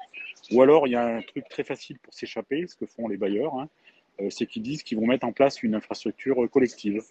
Ou 0.51 0.61
alors, 0.61 0.87
il 0.87 0.91
y 0.91 0.95
a 0.95 1.17
un 1.17 1.21
truc 1.21 1.47
très 1.49 1.63
facile 1.63 1.99
pour 1.99 2.13
s'échapper, 2.13 2.65
ce 2.67 2.75
que 2.75 2.85
font 2.85 3.07
les 3.07 3.17
bailleurs, 3.17 3.55
hein, 3.55 3.67
euh, 4.21 4.29
c'est 4.29 4.45
qu'ils 4.45 4.61
disent 4.61 4.83
qu'ils 4.83 4.97
vont 4.97 5.07
mettre 5.07 5.25
en 5.25 5.31
place 5.31 5.63
une 5.63 5.75
infrastructure 5.75 6.49
collective, 6.49 7.01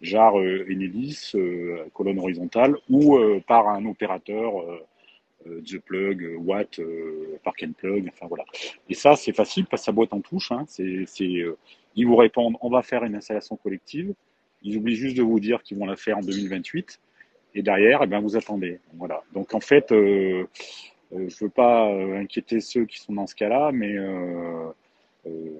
genre 0.00 0.36
Enedis, 0.36 1.32
colonne 1.94 2.18
horizontale, 2.18 2.76
ou 2.90 3.18
par 3.46 3.68
un 3.68 3.86
opérateur 3.86 4.52
euh, 5.46 5.60
The 5.60 5.78
Plug, 5.78 6.22
euh, 6.22 6.36
Watt, 6.36 6.78
euh, 6.78 7.38
Park 7.42 7.64
and 7.64 7.72
Plug, 7.72 8.08
enfin 8.08 8.26
voilà. 8.26 8.44
Et 8.88 8.94
ça, 8.94 9.16
c'est 9.16 9.32
facile 9.32 9.66
parce 9.66 9.82
que 9.82 9.86
ça 9.86 9.92
boîte 9.92 10.12
en 10.12 10.20
touche. 10.20 10.52
Hein, 10.52 10.64
c'est, 10.68 11.06
ils 11.96 12.06
vous 12.06 12.16
répondent, 12.16 12.56
on 12.60 12.70
va 12.70 12.82
faire 12.82 13.04
une 13.04 13.14
installation 13.14 13.56
collective. 13.56 14.14
Ils 14.64 14.76
oublient 14.78 14.96
juste 14.96 15.16
de 15.16 15.22
vous 15.22 15.38
dire 15.40 15.62
qu'ils 15.62 15.78
vont 15.78 15.86
la 15.86 15.96
faire 15.96 16.18
en 16.18 16.22
2028. 16.22 16.98
Et 17.54 17.62
derrière, 17.62 18.00
eh 18.02 18.06
bien, 18.06 18.20
vous 18.20 18.36
attendez. 18.36 18.80
Voilà. 18.94 19.22
Donc 19.32 19.54
en 19.54 19.60
fait, 19.60 19.92
euh, 19.92 20.46
je 21.12 21.44
veux 21.44 21.50
pas 21.50 21.86
inquiéter 21.86 22.60
ceux 22.60 22.84
qui 22.86 22.98
sont 22.98 23.12
dans 23.12 23.26
ce 23.26 23.34
cas-là, 23.34 23.70
mais 23.72 23.94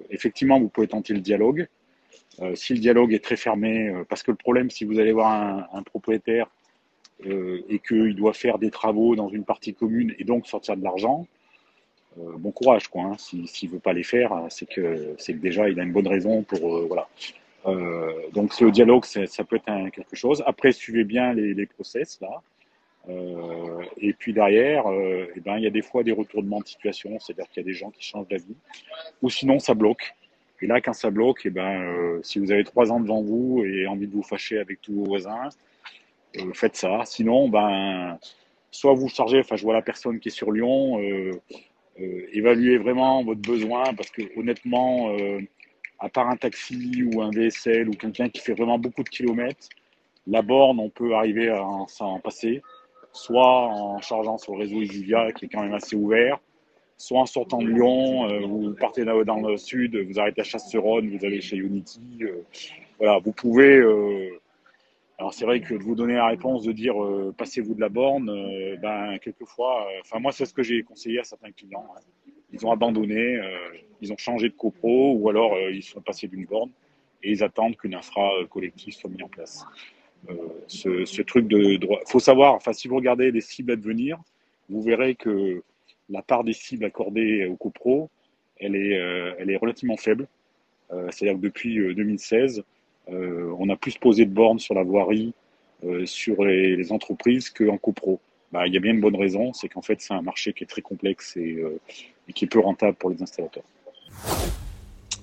effectivement, 0.09 0.59
vous 0.59 0.67
pouvez 0.67 0.87
tenter 0.87 1.13
le 1.13 1.21
dialogue. 1.21 1.67
si 2.55 2.73
le 2.73 2.79
dialogue 2.79 3.13
est 3.13 3.23
très 3.23 3.37
fermé, 3.37 3.93
parce 4.09 4.23
que 4.23 4.31
le 4.31 4.37
problème, 4.37 4.69
si 4.69 4.83
vous 4.83 4.99
allez 4.99 5.13
voir 5.13 5.69
un, 5.73 5.83
propriétaire 5.83 6.47
euh, 7.25 7.61
et 7.69 7.79
qu'il 7.79 8.15
doit 8.15 8.33
faire 8.33 8.59
des 8.59 8.69
travaux 8.69 9.15
dans 9.15 9.29
une 9.29 9.45
partie 9.45 9.73
commune 9.73 10.13
et 10.19 10.25
donc 10.25 10.47
sortir 10.47 10.75
de 10.75 10.83
l'argent, 10.83 11.25
bon 12.17 12.51
courage, 12.51 12.87
quoi. 12.89 13.03
Hein. 13.03 13.15
S'il 13.17 13.69
ne 13.69 13.73
veut 13.73 13.79
pas 13.79 13.93
les 13.93 14.03
faire, 14.03 14.33
c'est 14.49 14.67
que, 14.67 15.15
c'est 15.17 15.33
que 15.33 15.39
déjà 15.39 15.69
il 15.69 15.79
a 15.79 15.83
une 15.83 15.93
bonne 15.93 16.07
raison 16.07 16.43
pour. 16.43 16.87
voilà. 16.87 17.07
Donc 18.33 18.59
le 18.59 18.71
dialogue, 18.71 19.05
ça 19.05 19.43
peut 19.43 19.55
être 19.55 19.89
quelque 19.89 20.15
chose. 20.15 20.43
Après, 20.45 20.71
suivez 20.71 21.03
bien 21.03 21.33
les, 21.33 21.53
les 21.53 21.65
process 21.65 22.19
là. 22.21 22.41
Euh, 23.09 23.83
et 23.97 24.13
puis 24.13 24.33
derrière, 24.33 24.87
euh, 24.87 25.27
eh 25.35 25.39
ben, 25.39 25.57
il 25.57 25.63
y 25.63 25.67
a 25.67 25.71
des 25.71 25.81
fois 25.81 26.03
des 26.03 26.11
retournements 26.11 26.59
de 26.59 26.67
situation, 26.67 27.17
c'est-à-dire 27.19 27.47
qu'il 27.49 27.61
y 27.61 27.65
a 27.65 27.67
des 27.67 27.73
gens 27.73 27.91
qui 27.91 28.03
changent 28.03 28.27
d'avis, 28.27 28.55
ou 29.21 29.29
sinon 29.29 29.59
ça 29.59 29.73
bloque. 29.73 30.13
Et 30.61 30.67
là, 30.67 30.81
quand 30.81 30.93
ça 30.93 31.11
bloque, 31.11 31.41
eh 31.45 31.49
ben, 31.49 31.81
euh, 31.81 32.19
si 32.23 32.39
vous 32.39 32.51
avez 32.51 32.63
trois 32.63 32.91
ans 32.91 32.99
devant 32.99 33.21
vous 33.21 33.63
et 33.63 33.85
envie 33.87 34.07
de 34.07 34.13
vous 34.13 34.23
fâcher 34.23 34.57
avec 34.57 34.81
tous 34.81 34.93
vos 34.93 35.03
voisins, 35.03 35.49
faites 36.53 36.75
ça. 36.75 37.01
Sinon, 37.05 37.49
ben, 37.49 38.17
soit 38.71 38.93
vous 38.93 39.07
chargez, 39.07 39.39
enfin, 39.39 39.55
je 39.55 39.63
vois 39.63 39.73
la 39.73 39.81
personne 39.81 40.19
qui 40.19 40.29
est 40.29 40.31
sur 40.31 40.51
Lyon, 40.51 40.99
évaluez 41.97 42.77
vraiment 42.77 43.23
votre 43.23 43.41
besoin, 43.41 43.93
parce 43.93 44.09
que 44.09 44.23
honnêtement, 44.37 45.15
à 45.99 46.09
part 46.09 46.29
un 46.29 46.35
taxi 46.35 47.03
ou 47.13 47.21
un 47.21 47.29
VSL 47.31 47.89
ou 47.89 47.93
quelqu'un 47.93 48.29
qui 48.29 48.41
fait 48.41 48.53
vraiment 48.53 48.77
beaucoup 48.77 49.03
de 49.03 49.09
kilomètres, 49.09 49.69
la 50.27 50.41
borne, 50.41 50.79
on 50.79 50.89
peut 50.89 51.13
arriver 51.13 51.49
à 51.49 51.63
s'en 51.87 52.19
passer 52.19 52.61
soit 53.15 53.67
en 53.67 53.99
chargeant 54.01 54.37
sur 54.37 54.53
le 54.53 54.59
réseau 54.59 54.81
Isivia 54.81 55.31
qui 55.31 55.45
est 55.45 55.47
quand 55.47 55.63
même 55.63 55.73
assez 55.73 55.95
ouvert, 55.95 56.39
soit 56.97 57.19
en 57.19 57.25
sortant 57.25 57.59
de 57.59 57.67
Lyon, 57.67 58.29
euh, 58.29 58.45
vous 58.45 58.73
partez 58.73 59.05
dans 59.05 59.41
le 59.41 59.57
sud, 59.57 59.95
vous 59.95 60.19
arrêtez 60.19 60.41
à 60.41 60.43
Chasse-sur-Rhône, 60.43 61.15
vous 61.15 61.25
allez 61.25 61.41
chez 61.41 61.57
Unity. 61.57 62.19
Euh, 62.21 62.43
voilà, 62.99 63.19
vous 63.19 63.31
pouvez. 63.31 63.77
Euh, 63.77 64.29
alors 65.17 65.33
c'est 65.33 65.45
vrai 65.45 65.61
que 65.61 65.73
de 65.73 65.83
vous 65.83 65.95
donner 65.95 66.15
la 66.15 66.27
réponse 66.27 66.63
de 66.63 66.73
dire 66.73 66.95
passez-vous 67.37 67.73
de 67.73 67.79
la 67.79 67.87
borne, 67.87 68.25
ben 68.81 69.17
quelquefois, 69.19 69.87
enfin 70.01 70.19
moi 70.19 70.33
c'est 70.33 70.45
ce 70.45 70.53
que 70.53 70.61
j'ai 70.61 70.83
conseillé 70.83 71.19
à 71.19 71.23
certains 71.23 71.51
clients. 71.51 71.87
Hein. 71.95 72.01
Ils 72.51 72.65
ont 72.65 72.71
abandonné, 72.71 73.39
ils 74.01 74.13
ont 74.13 74.17
changé 74.17 74.49
de 74.49 74.53
copro 74.53 75.13
ou 75.13 75.29
alors 75.29 75.57
ils 75.71 75.83
sont 75.83 76.01
passés 76.01 76.27
d'une 76.27 76.45
borne 76.45 76.69
et 77.23 77.31
ils 77.31 77.43
attendent 77.43 77.75
qu'une 77.75 77.95
infra 77.95 78.29
collective 78.49 78.93
soit 78.93 79.09
mise 79.09 79.23
en 79.23 79.27
place. 79.27 79.65
Euh, 80.29 81.05
ce, 81.05 81.21
truc 81.21 81.47
de 81.47 81.75
droit. 81.75 81.99
Il 82.05 82.11
faut 82.11 82.19
savoir, 82.19 82.55
enfin, 82.55 82.73
si 82.73 82.87
vous 82.87 82.95
regardez 82.95 83.31
les 83.31 83.41
cibles 83.41 83.71
à 83.71 83.75
devenir, 83.75 84.17
vous 84.69 84.81
verrez 84.81 85.15
que 85.15 85.61
la 86.09 86.21
part 86.21 86.43
des 86.43 86.53
cibles 86.53 86.85
accordées 86.85 87.45
aux 87.45 87.55
copro, 87.55 88.09
elle 88.59 88.75
est, 88.75 88.97
euh, 88.97 89.33
elle 89.37 89.51
est 89.51 89.57
relativement 89.57 89.97
faible. 89.97 90.27
Euh, 90.91 91.07
c'est-à-dire 91.11 91.39
que 91.39 91.43
depuis 91.43 91.75
2016, 91.95 92.63
on 93.07 93.69
a 93.69 93.75
plus 93.75 93.97
posé 93.97 94.25
de 94.25 94.31
bornes 94.31 94.57
sur 94.57 94.73
la 94.73 94.83
voirie, 94.83 95.33
sur 96.05 96.43
les, 96.43 96.91
entreprises 96.91 97.51
qu'en 97.51 97.77
copro. 97.77 98.19
Bah, 98.51 98.65
il 98.65 98.73
y 98.73 98.77
a 98.77 98.79
bien 98.79 98.93
une 98.93 99.01
bonne 99.01 99.15
raison, 99.15 99.53
c'est 99.53 99.69
qu'en 99.69 99.83
fait, 99.83 100.01
c'est 100.01 100.13
un 100.13 100.23
marché 100.23 100.53
qui 100.53 100.63
est 100.63 100.67
très 100.67 100.81
complexe 100.81 101.37
et, 101.37 101.63
qui 102.33 102.45
est 102.45 102.47
peu 102.47 102.59
rentable 102.59 102.95
pour 102.95 103.09
les 103.09 103.21
installateurs. 103.21 103.63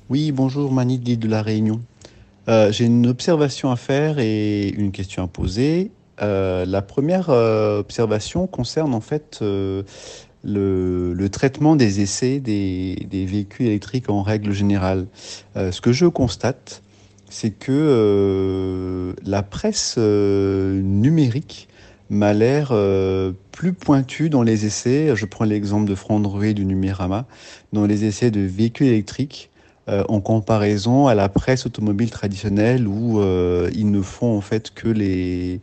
Oui, 0.08 0.32
bonjour, 0.32 0.72
Manid 0.72 1.18
de 1.18 1.28
la 1.28 1.42
Réunion. 1.42 1.80
Euh, 2.48 2.72
j'ai 2.72 2.84
une 2.84 3.06
observation 3.06 3.70
à 3.70 3.76
faire 3.76 4.18
et 4.18 4.68
une 4.68 4.92
question 4.92 5.22
à 5.22 5.26
poser. 5.26 5.90
Euh, 6.20 6.64
la 6.66 6.82
première 6.82 7.30
euh, 7.30 7.80
observation 7.80 8.46
concerne 8.46 8.94
en 8.94 9.00
fait 9.00 9.38
le, 9.40 9.84
le, 10.42 11.28
traitement 11.28 11.76
des 11.76 12.00
essais 12.00 12.40
des, 12.40 13.06
des, 13.08 13.24
véhicules 13.24 13.66
électriques 13.66 14.10
en 14.10 14.22
règle 14.22 14.52
générale. 14.52 15.06
ce 15.54 15.80
que 15.80 15.92
je 15.92 16.06
constate, 16.06 16.82
c'est 17.30 17.52
que 17.52 19.14
la 19.24 19.42
presse 19.42 19.96
numérique 19.96 21.68
m'a 22.12 22.32
l'air 22.32 22.72
plus 23.50 23.72
pointue 23.72 24.30
dans 24.30 24.42
les 24.42 24.66
essais. 24.66 25.16
Je 25.16 25.26
prends 25.26 25.44
l'exemple 25.44 25.88
de 25.88 25.94
Frandroid 25.94 26.52
du 26.52 26.64
Numérama, 26.64 27.26
dans 27.72 27.86
les 27.86 28.04
essais 28.04 28.30
de 28.30 28.40
véhicules 28.40 28.86
électriques. 28.86 29.50
Euh, 29.88 30.04
en 30.08 30.20
comparaison 30.20 31.08
à 31.08 31.16
la 31.16 31.28
presse 31.28 31.66
automobile 31.66 32.08
traditionnelle 32.08 32.86
où 32.86 33.20
euh, 33.20 33.68
ils 33.74 33.90
ne 33.90 34.00
font 34.00 34.36
en 34.36 34.40
fait 34.40 34.72
que 34.72 34.86
les 34.86 35.60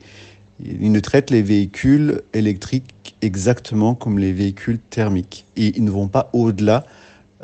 ils 0.61 0.91
ne 0.91 0.99
traitent 0.99 1.31
les 1.31 1.41
véhicules 1.41 2.21
électriques 2.33 3.15
exactement 3.21 3.95
comme 3.95 4.19
les 4.19 4.33
véhicules 4.33 4.77
thermiques 4.77 5.45
et 5.55 5.67
ils 5.67 5.85
ne 5.85 5.89
vont 5.89 6.09
pas 6.09 6.29
au-delà 6.33 6.85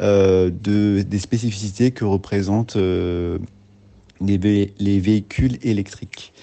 euh, 0.02 0.50
de, 0.50 1.02
des 1.02 1.20
spécificités 1.20 1.92
que 1.92 2.04
représentent 2.04 2.76
les, 2.76 3.40
véhicules 5.00 5.58
électriques. 5.64 6.34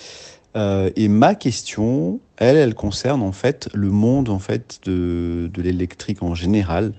Et 0.54 1.08
ma 1.08 1.34
question, 1.34 2.20
elle, 2.36 2.56
elle 2.56 2.74
concerne 2.74 3.22
en 3.22 3.32
fait 3.32 3.68
le 3.72 3.90
monde 3.90 4.28
en 4.28 4.38
fait 4.38 4.80
de, 4.84 5.50
de 5.52 5.62
l'électrique 5.62 6.22
en 6.22 6.34
général. 6.34 6.92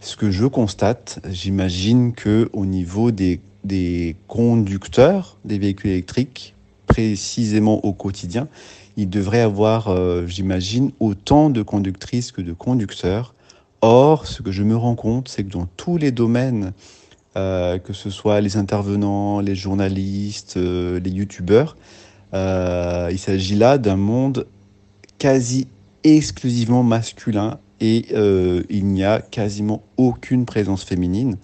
Ce 0.00 0.16
que 0.16 0.30
je 0.30 0.46
constate, 0.46 1.18
j'imagine 1.28 2.12
que 2.12 2.48
au 2.52 2.64
niveau 2.64 3.10
des, 3.10 3.40
conducteurs 4.28 5.36
des 5.44 5.58
véhicules 5.58 5.90
électriques, 5.90 6.54
précisément 6.86 7.84
au 7.84 7.92
quotidien, 7.92 8.46
il 8.96 9.10
devrait 9.10 9.40
avoir, 9.40 9.88
euh, 9.88 10.24
j'imagine, 10.26 10.92
autant 11.00 11.50
de 11.50 11.62
conductrices 11.62 12.30
que 12.30 12.40
de 12.40 12.52
conducteurs. 12.52 13.34
Or, 13.80 14.26
ce 14.26 14.42
que 14.42 14.52
je 14.52 14.62
me 14.62 14.76
rends 14.76 14.94
compte, 14.94 15.28
c'est 15.28 15.42
que 15.42 15.50
dans 15.50 15.66
tous 15.76 15.96
les 15.96 16.12
domaines, 16.12 16.72
euh, 17.36 17.78
que 17.78 17.92
ce 17.92 18.08
soit 18.08 18.40
les 18.40 18.56
intervenants, 18.56 19.40
les 19.40 19.56
journalistes, 19.56 20.56
euh, 20.56 21.00
les 21.00 21.10
youtubeurs, 21.10 21.76
il 22.32 23.18
s'agit 23.18 23.56
là 23.56 23.78
d'un 23.78 23.96
monde 23.96 24.46
quasi 25.18 25.66
exclusivement 26.04 26.82
masculin 26.82 27.58
et 27.80 28.06
euh, 28.12 28.62
il 28.68 28.86
n'y 28.86 29.04
a 29.04 29.20
quasiment 29.20 29.82
aucune 29.96 30.46
présence 30.46 30.84
féminine. 30.84 31.36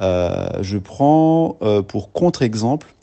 Euh, 0.00 0.62
je 0.62 0.78
prends 0.78 1.56
euh, 1.62 1.82
pour 1.82 2.12
contre-exemple 2.12 2.94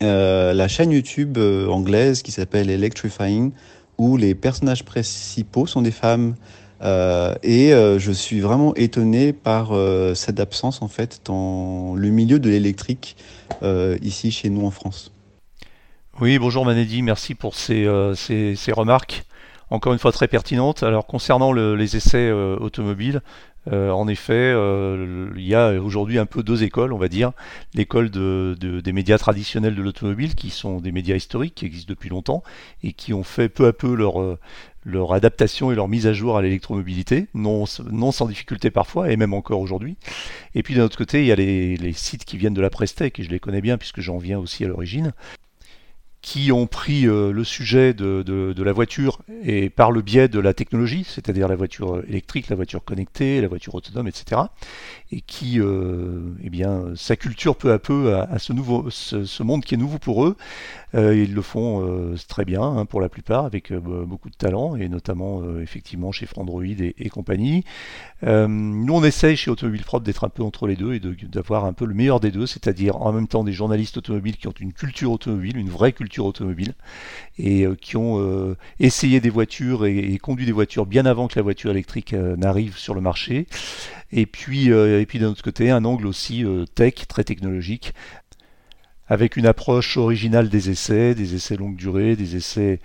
la 0.00 0.68
chaîne 0.68 0.92
YouTube 0.92 1.38
anglaise 1.38 2.22
qui 2.22 2.30
s'appelle 2.30 2.70
Electrifying, 2.70 3.50
où 3.98 4.16
les 4.16 4.36
personnages 4.36 4.84
principaux 4.84 5.66
sont 5.66 5.82
des 5.82 5.90
femmes. 5.90 6.36
et 6.80 7.70
je 7.72 8.12
suis 8.12 8.38
vraiment 8.38 8.76
étonné 8.76 9.32
par 9.32 9.72
cette 10.14 10.38
absence 10.38 10.82
en 10.82 10.88
fait 10.88 11.22
dans 11.24 11.96
le 11.96 12.10
milieu 12.10 12.38
de 12.38 12.48
l'électrique 12.48 13.16
ici 14.00 14.30
chez 14.30 14.50
nous 14.50 14.64
en 14.64 14.70
France. 14.70 15.10
Oui, 16.20 16.36
bonjour 16.40 16.64
Manedi, 16.64 17.02
merci 17.02 17.36
pour 17.36 17.54
ces, 17.54 17.88
ces, 18.16 18.72
remarques 18.72 19.24
encore 19.70 19.92
une 19.92 20.00
fois 20.00 20.10
très 20.10 20.26
pertinente. 20.26 20.82
Alors 20.82 21.06
concernant 21.06 21.52
les 21.52 21.96
essais 21.96 22.28
euh, 22.28 22.56
automobiles, 22.56 23.22
euh, 23.72 23.90
en 23.90 24.08
effet, 24.08 24.32
euh, 24.34 25.30
il 25.36 25.46
y 25.46 25.54
a 25.54 25.74
aujourd'hui 25.80 26.18
un 26.18 26.26
peu 26.26 26.42
deux 26.42 26.64
écoles, 26.64 26.92
on 26.92 26.98
va 26.98 27.06
dire. 27.06 27.30
L'école 27.72 28.10
de, 28.10 28.56
des 28.58 28.92
médias 28.92 29.16
traditionnels 29.18 29.76
de 29.76 29.82
l'automobile, 29.82 30.34
qui 30.34 30.50
sont 30.50 30.80
des 30.80 30.90
médias 30.90 31.14
historiques, 31.14 31.54
qui 31.54 31.66
existent 31.66 31.90
depuis 31.90 32.08
longtemps, 32.08 32.42
et 32.82 32.94
qui 32.94 33.12
ont 33.12 33.22
fait 33.22 33.48
peu 33.48 33.68
à 33.68 33.72
peu 33.72 33.94
leur, 33.94 34.38
leur 34.84 35.12
adaptation 35.12 35.70
et 35.70 35.76
leur 35.76 35.86
mise 35.86 36.08
à 36.08 36.12
jour 36.12 36.36
à 36.36 36.42
l'électromobilité, 36.42 37.28
non, 37.34 37.64
sans 37.66 38.26
difficulté 38.26 38.72
parfois, 38.72 39.12
et 39.12 39.16
même 39.16 39.34
encore 39.34 39.60
aujourd'hui. 39.60 39.96
Et 40.56 40.64
puis 40.64 40.74
d'un 40.74 40.82
autre 40.82 40.98
côté, 40.98 41.20
il 41.20 41.26
y 41.26 41.32
a 41.32 41.36
les, 41.36 41.76
les, 41.76 41.92
sites 41.92 42.24
qui 42.24 42.38
viennent 42.38 42.54
de 42.54 42.62
la 42.62 42.70
Prestec, 42.70 43.20
et 43.20 43.22
je 43.22 43.30
les 43.30 43.38
connais 43.38 43.60
bien 43.60 43.78
puisque 43.78 44.00
j'en 44.00 44.18
viens 44.18 44.40
aussi 44.40 44.64
à 44.64 44.68
l'origine, 44.68 45.12
qui 46.20 46.50
ont 46.50 46.66
pris 46.66 47.06
euh, 47.06 47.32
le 47.32 47.44
sujet 47.44 47.94
de, 47.94 48.22
de, 48.22 48.62
la 48.62 48.72
voiture 48.72 49.20
et 49.44 49.70
par 49.70 49.92
le 49.92 50.02
biais 50.02 50.28
de 50.28 50.40
la 50.40 50.52
technologie, 50.52 51.04
c'est-à-dire 51.08 51.46
la 51.46 51.54
voiture 51.54 52.02
électrique, 52.08 52.48
la 52.48 52.56
voiture 52.56 52.84
connectée, 52.84 53.40
la 53.40 53.48
voiture 53.48 53.74
autonome, 53.74 54.08
etc., 54.08 54.42
et 55.12 55.20
qui, 55.20 55.60
euh, 55.60 56.20
eh 56.42 56.50
bien, 56.50 56.94
s'acculturent 56.96 57.56
peu 57.56 57.72
à 57.72 57.78
peu 57.78 58.16
à, 58.16 58.38
ce, 58.38 58.52
nouveau, 58.52 58.90
ce, 58.90 59.42
monde 59.42 59.64
qui 59.64 59.74
est 59.74 59.78
nouveau 59.78 59.98
pour 59.98 60.26
eux. 60.26 60.36
Euh, 60.94 61.14
ils 61.14 61.34
le 61.34 61.42
font 61.42 61.86
euh, 61.86 62.14
très 62.28 62.44
bien 62.44 62.62
hein, 62.62 62.86
pour 62.86 63.00
la 63.00 63.08
plupart, 63.08 63.44
avec 63.44 63.70
euh, 63.72 63.80
beaucoup 63.80 64.30
de 64.30 64.34
talent, 64.34 64.74
et 64.76 64.88
notamment 64.88 65.42
effectivement 65.60 66.12
chez 66.12 66.26
Frandroid 66.26 66.62
et, 66.64 67.08
compagnie. 67.08 67.64
nous, 68.22 68.94
on 68.94 69.04
essaye 69.04 69.36
chez 69.36 69.50
Automobile 69.50 69.84
Propre 69.84 70.04
d'être 70.04 70.24
un 70.24 70.28
peu 70.28 70.42
entre 70.42 70.66
les 70.66 70.76
deux 70.76 70.94
et 70.94 71.00
d'avoir 71.00 71.64
un 71.64 71.72
peu 71.72 71.84
le 71.84 71.94
meilleur 71.94 72.20
des 72.20 72.30
deux, 72.30 72.46
c'est-à-dire 72.46 72.96
en 73.00 73.12
même 73.12 73.28
temps 73.28 73.44
des 73.44 73.52
journalistes 73.52 73.96
automobiles 73.96 74.36
qui 74.36 74.48
ont 74.48 74.54
une 74.60 74.72
culture 74.72 75.12
automobile, 75.12 75.56
une 75.56 75.68
vraie 75.68 75.92
culture 75.92 76.26
automobile, 76.26 76.74
et 77.38 77.66
qui 77.80 77.96
ont 77.96 78.56
essayé 78.80 79.20
des 79.20 79.30
voitures 79.30 79.86
et, 79.86 80.18
conduit 80.18 80.46
des 80.46 80.52
voitures 80.52 80.86
bien 80.86 81.06
avant 81.06 81.28
que 81.28 81.38
la 81.38 81.42
voiture 81.42 81.70
électrique 81.70 82.12
n'arrive 82.12 82.76
sur 82.76 82.94
le 82.94 83.00
marché. 83.00 83.46
Et 84.12 84.26
puis 84.26 84.68
d'un 84.68 85.26
autre 85.26 85.42
côté, 85.42 85.70
un 85.70 85.84
angle 85.84 86.06
aussi 86.06 86.44
tech, 86.74 86.94
très 87.08 87.24
technologique, 87.24 87.94
avec 89.08 89.36
une 89.36 89.46
approche 89.46 89.96
originale 89.96 90.48
des 90.48 90.70
essais, 90.70 91.14
des 91.14 91.34
essais 91.34 91.56
longue 91.56 91.76
durée, 91.76 92.16
des 92.16 92.36
essais 92.36 92.80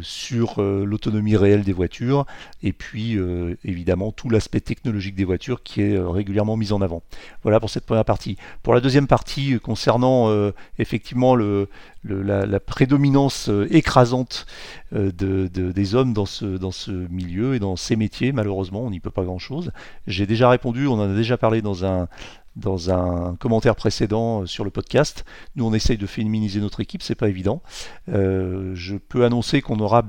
sur 0.00 0.60
l'autonomie 0.60 1.36
réelle 1.36 1.62
des 1.62 1.72
voitures 1.72 2.26
et 2.64 2.72
puis 2.72 3.16
évidemment 3.64 4.10
tout 4.10 4.28
l'aspect 4.28 4.58
technologique 4.60 5.14
des 5.14 5.24
voitures 5.24 5.62
qui 5.62 5.82
est 5.82 5.98
régulièrement 5.98 6.56
mis 6.56 6.72
en 6.72 6.82
avant. 6.82 7.02
Voilà 7.44 7.60
pour 7.60 7.70
cette 7.70 7.86
première 7.86 8.04
partie. 8.04 8.38
Pour 8.64 8.74
la 8.74 8.80
deuxième 8.80 9.06
partie 9.06 9.60
concernant 9.60 10.34
effectivement 10.78 11.36
le, 11.36 11.68
la, 12.02 12.58
prédominance 12.58 13.50
écrasante 13.70 14.46
de, 14.90 15.46
des 15.46 15.94
hommes 15.94 16.12
dans 16.12 16.26
ce, 16.26 16.44
dans 16.44 16.72
ce 16.72 16.90
milieu 16.90 17.54
et 17.54 17.60
dans 17.60 17.76
ces 17.76 17.94
métiers, 17.94 18.32
malheureusement 18.32 18.82
on 18.82 18.90
n'y 18.90 19.00
peut 19.00 19.10
pas 19.10 19.22
grand-chose. 19.22 19.70
J'ai 20.08 20.26
déjà 20.26 20.48
répondu, 20.48 20.88
on 20.88 20.94
en 20.94 21.10
a 21.10 21.14
déjà 21.14 21.36
parlé 21.36 21.62
dans 21.62 21.84
un, 21.84 22.08
dans 22.56 22.90
un 22.90 23.36
commentaire 23.36 23.76
précédent 23.76 24.42
euh, 24.42 24.46
sur 24.46 24.64
le 24.64 24.70
podcast. 24.70 25.24
Nous, 25.56 25.64
on 25.64 25.72
essaye 25.74 25.98
de 25.98 26.06
féminiser 26.06 26.60
notre 26.60 26.80
équipe, 26.80 27.02
c'est 27.02 27.14
pas 27.14 27.28
évident. 27.28 27.62
Euh, 28.08 28.72
je 28.74 28.96
peux 28.96 29.24
annoncer 29.24 29.62
qu'on 29.62 29.78
aura 29.78 30.04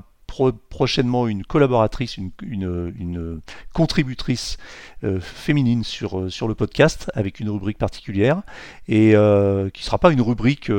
prochainement 0.68 1.28
une 1.28 1.44
collaboratrice, 1.44 2.16
une, 2.16 3.40
contributrice 3.72 4.56
euh, 5.04 5.20
féminine 5.20 5.84
sur, 5.84 6.28
sur 6.28 6.48
le 6.48 6.56
podcast 6.56 7.08
avec 7.14 7.38
une 7.38 7.50
rubrique 7.50 7.78
particulière 7.78 8.42
et 8.88 9.10
qui 9.10 9.14
ne 9.14 9.84
sera 9.84 9.98
pas 9.98 10.10
une 10.10 10.20
rubrique 10.20 10.72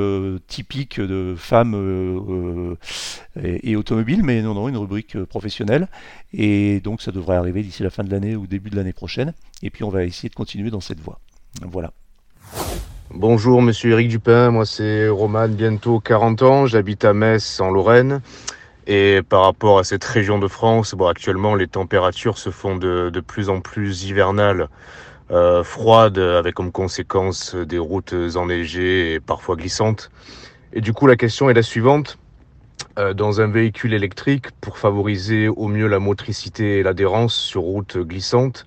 typique 0.48 1.00
de 1.00 1.36
femmes 1.38 2.78
et, 3.42 3.72
et, 3.72 3.76
automobiles, 3.78 4.24
mais 4.24 4.42
non, 4.42 4.56
non, 4.56 4.68
une 4.68 4.76
rubrique 4.76 5.24
professionnelle. 5.24 5.88
Et 6.34 6.82
donc 6.82 7.02
ça 7.02 7.14
devrait 7.14 7.38
arriver 7.38 7.64
d'ici 7.64 7.82
la 7.82 7.92
fin 7.92 8.04
de 8.04 8.12
l'année 8.12 8.36
ou 8.36 8.48
début 8.48 8.72
de 8.72 8.76
l'année 8.76 8.92
prochaine. 8.92 9.34
Et 9.64 9.70
puis 9.70 9.86
on 9.86 9.90
va 9.90 10.04
essayer 10.04 10.28
de 10.28 10.36
continuer 10.36 10.70
dans 10.70 10.82
cette 10.82 11.00
voie. 11.00 11.22
Voilà. 11.62 11.92
Bonjour 13.12 13.62
Monsieur 13.62 13.92
Eric 13.92 14.10
Dupin, 14.10 14.52
moi 14.52 14.66
c'est 14.66 15.08
Roman, 15.08 15.48
bientôt 15.48 16.00
40 16.00 16.42
ans, 16.42 16.66
j'habite 16.66 17.06
à 17.06 17.14
Metz 17.14 17.60
en 17.60 17.72
Lorraine. 17.72 18.22
Et 18.88 19.22
par 19.28 19.44
rapport 19.44 19.80
à 19.80 19.84
cette 19.84 20.04
région 20.04 20.38
de 20.38 20.48
France, 20.48 20.94
bon, 20.96 21.08
actuellement 21.08 21.56
les 21.56 21.68
températures 21.68 22.38
se 22.38 22.50
font 22.50 22.76
de, 22.76 23.24
plus 23.26 23.50
en 23.50 23.62
plus 23.62 24.04
hivernales, 24.04 24.70
euh, 25.32 25.64
froides, 25.64 26.20
avec 26.20 26.56
comme 26.56 26.72
conséquence 26.72 27.56
des 27.56 27.80
routes 27.80 28.14
enneigées 28.36 29.14
et 29.14 29.20
parfois 29.20 29.56
glissantes. 29.56 30.12
Et 30.74 30.82
du 30.82 30.94
coup 30.94 31.08
la 31.08 31.16
question 31.16 31.50
est 31.50 31.54
la 31.54 31.64
suivante. 31.64 32.18
Euh, 32.98 33.14
dans 33.14 33.42
un 33.42 33.48
véhicule 33.48 33.94
électrique, 33.94 34.52
pour 34.62 34.78
favoriser 34.78 35.48
au 35.48 35.68
mieux 35.68 35.88
la 35.88 36.00
motricité 36.00 36.80
et 36.80 36.84
l'adhérence 36.84 37.34
sur 37.34 37.62
route 37.62 37.98
glissante, 37.98 38.66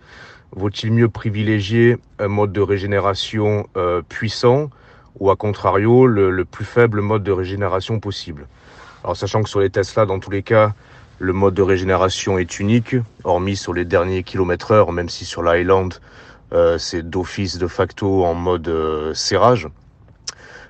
Vaut-il 0.53 0.93
mieux 0.93 1.09
privilégier 1.09 1.99
un 2.19 2.29
mode 2.29 2.53
de 2.53 2.61
régénération 2.61 3.69
euh, 3.77 4.01
puissant 4.09 4.71
ou 5.21 5.31
à 5.31 5.37
contrario 5.37 6.07
le, 6.07 6.45
plus 6.45 6.65
faible 6.65 7.01
mode 7.03 7.23
de 7.23 7.33
régénération 7.33 8.01
possible? 8.01 8.47
Alors 9.05 9.17
sachant 9.17 9.43
que 9.43 9.51
sur 9.51 9.61
les 9.61 9.69
Tesla, 9.69 10.07
dans 10.07 10.19
tous 10.19 10.31
les 10.31 10.43
cas, 10.43 10.73
le 11.19 11.33
mode 11.33 11.55
de 11.55 11.63
régénération 11.63 12.39
est 12.39 12.61
unique, 12.61 12.97
hormis 13.25 13.57
sur 13.57 13.75
les 13.75 13.85
derniers 13.85 14.23
kilomètres 14.23 14.71
heure, 14.71 14.93
même 14.93 15.09
si 15.09 15.25
sur 15.25 15.43
l'Highland, 15.43 15.91
euh, 16.53 16.79
c'est 16.79 17.09
d'office 17.09 17.59
de 17.59 17.67
facto 17.67 18.25
en 18.25 18.35
mode 18.35 18.69
euh, 18.69 19.13
serrage. 19.13 19.69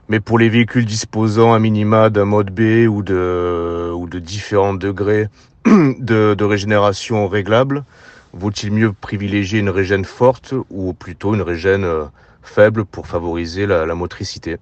Mais 0.08 0.18
pour 0.18 0.38
les 0.38 0.48
véhicules 0.48 0.86
disposant 0.86 1.52
à 1.52 1.58
minima 1.60 2.10
d'un 2.10 2.24
mode 2.24 2.50
B 2.50 2.88
ou 2.88 3.02
de, 3.02 4.18
différents 4.18 4.74
degrés 4.74 5.28
de, 5.66 6.34
de 6.34 6.44
régénération 6.44 7.28
réglable, 7.28 7.84
Vaut-il 8.32 8.72
mieux 8.72 8.92
privilégier 8.92 9.60
une 9.60 9.70
régène 9.70 10.04
forte 10.04 10.54
ou 10.70 10.92
plutôt 10.92 11.34
une 11.34 11.42
régène 11.42 11.84
euh, 11.84 12.04
faible 12.42 12.84
pour 12.84 13.06
favoriser 13.06 13.66
la, 13.66 13.94
motricité? 13.94 14.56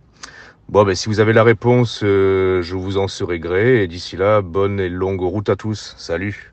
Bon, 0.68 0.84
ben, 0.84 0.94
si 0.94 1.08
vous 1.08 1.20
avez 1.20 1.32
la 1.32 1.42
réponse, 1.42 2.00
euh, 2.02 2.62
je 2.62 2.74
vous 2.76 2.96
en 2.96 3.08
serai 3.08 3.38
gré. 3.38 3.82
Et 3.82 3.86
d'ici 3.88 4.16
là, 4.16 4.40
bonne 4.42 4.80
et 4.80 4.88
longue 4.88 5.22
route 5.22 5.48
à 5.48 5.56
tous. 5.56 5.94
Salut 5.98 6.52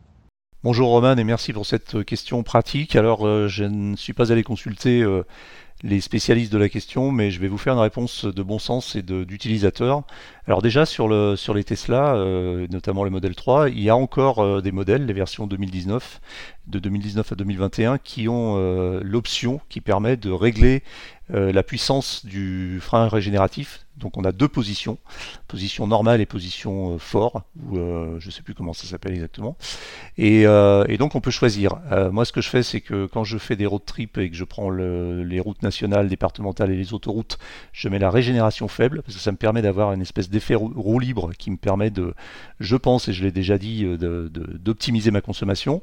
Bonjour 0.63 0.87
Roman 0.89 1.17
et 1.17 1.25
merci 1.25 1.51
pour 1.51 1.65
cette 1.65 2.05
question 2.05 2.41
pratique. 2.41 2.95
Alors, 2.95 3.27
euh, 3.27 3.47
je 3.47 3.65
ne 3.65 3.97
suis 3.97 4.13
pas 4.13 4.31
allé 4.31 4.43
consulter 4.43 5.03
les 5.83 5.99
spécialistes 5.99 6.51
de 6.51 6.57
la 6.57 6.69
question, 6.69 7.11
mais 7.11 7.29
je 7.29 7.41
vais 7.41 7.49
vous 7.49 7.57
faire 7.57 7.73
une 7.73 7.79
réponse 7.79 8.23
de 8.23 8.43
bon 8.43 8.57
sens 8.57 8.95
et 8.95 9.01
d'utilisateur. 9.01 10.03
Alors 10.47 10.61
déjà 10.61 10.85
sur, 10.85 11.09
le, 11.09 11.35
sur 11.35 11.53
les 11.53 11.65
Tesla, 11.65 12.15
euh, 12.15 12.67
notamment 12.71 13.03
le 13.03 13.09
modèle 13.09 13.35
3, 13.35 13.69
il 13.69 13.81
y 13.81 13.89
a 13.89 13.95
encore 13.95 14.39
euh, 14.39 14.61
des 14.61 14.71
modèles, 14.71 15.05
les 15.05 15.13
versions 15.13 15.45
2019, 15.45 16.21
de 16.67 16.79
2019 16.79 17.33
à 17.33 17.35
2021, 17.35 17.97
qui 17.97 18.29
ont 18.29 18.55
euh, 18.57 19.01
l'option 19.03 19.59
qui 19.67 19.81
permet 19.81 20.15
de 20.15 20.31
régler 20.31 20.83
la 21.33 21.63
puissance 21.63 22.25
du 22.25 22.79
frein 22.81 23.07
régénératif. 23.07 23.85
Donc 23.97 24.17
on 24.17 24.23
a 24.23 24.31
deux 24.31 24.47
positions, 24.47 24.97
position 25.47 25.85
normale 25.85 26.19
et 26.19 26.25
position 26.25 26.97
fort, 26.97 27.43
ou 27.63 27.75
je 27.75 28.25
ne 28.25 28.31
sais 28.31 28.41
plus 28.41 28.55
comment 28.55 28.73
ça 28.73 28.87
s'appelle 28.87 29.13
exactement. 29.13 29.55
Et, 30.17 30.45
donc 30.97 31.15
on 31.15 31.21
peut 31.21 31.31
choisir. 31.31 31.77
moi 32.11 32.25
ce 32.25 32.31
que 32.31 32.41
je 32.41 32.49
fais, 32.49 32.63
c'est 32.63 32.81
que 32.81 33.05
quand 33.05 33.23
je 33.23 33.37
fais 33.37 33.55
des 33.55 33.67
road 33.67 33.83
trips 33.85 34.17
et 34.17 34.29
que 34.31 34.35
je 34.35 34.43
prends 34.43 34.69
le, 34.69 35.23
les 35.23 35.39
routes 35.39 35.61
nationales, 35.61 36.07
départementales 36.07 36.71
et 36.71 36.75
les 36.75 36.93
autoroutes, 36.93 37.37
je 37.71 37.87
mets 37.87 37.99
la 37.99 38.09
régénération 38.09 38.67
faible, 38.67 39.01
parce 39.03 39.15
que 39.15 39.21
ça 39.21 39.31
me 39.31 39.37
permet 39.37 39.61
d'avoir 39.61 39.93
une 39.93 40.01
espèce 40.01 40.29
d'effet 40.29 40.55
roue 40.55 40.99
libre 40.99 41.31
qui 41.37 41.51
me 41.51 41.57
permet 41.57 41.89
de, 41.89 42.13
je 42.59 42.75
pense, 42.75 43.07
et 43.07 43.13
je 43.13 43.23
l'ai 43.23 43.31
déjà 43.31 43.57
dit, 43.57 43.85
euh, 43.85 44.29
d'optimiser 44.29 45.11
ma 45.11 45.21
consommation. 45.21 45.81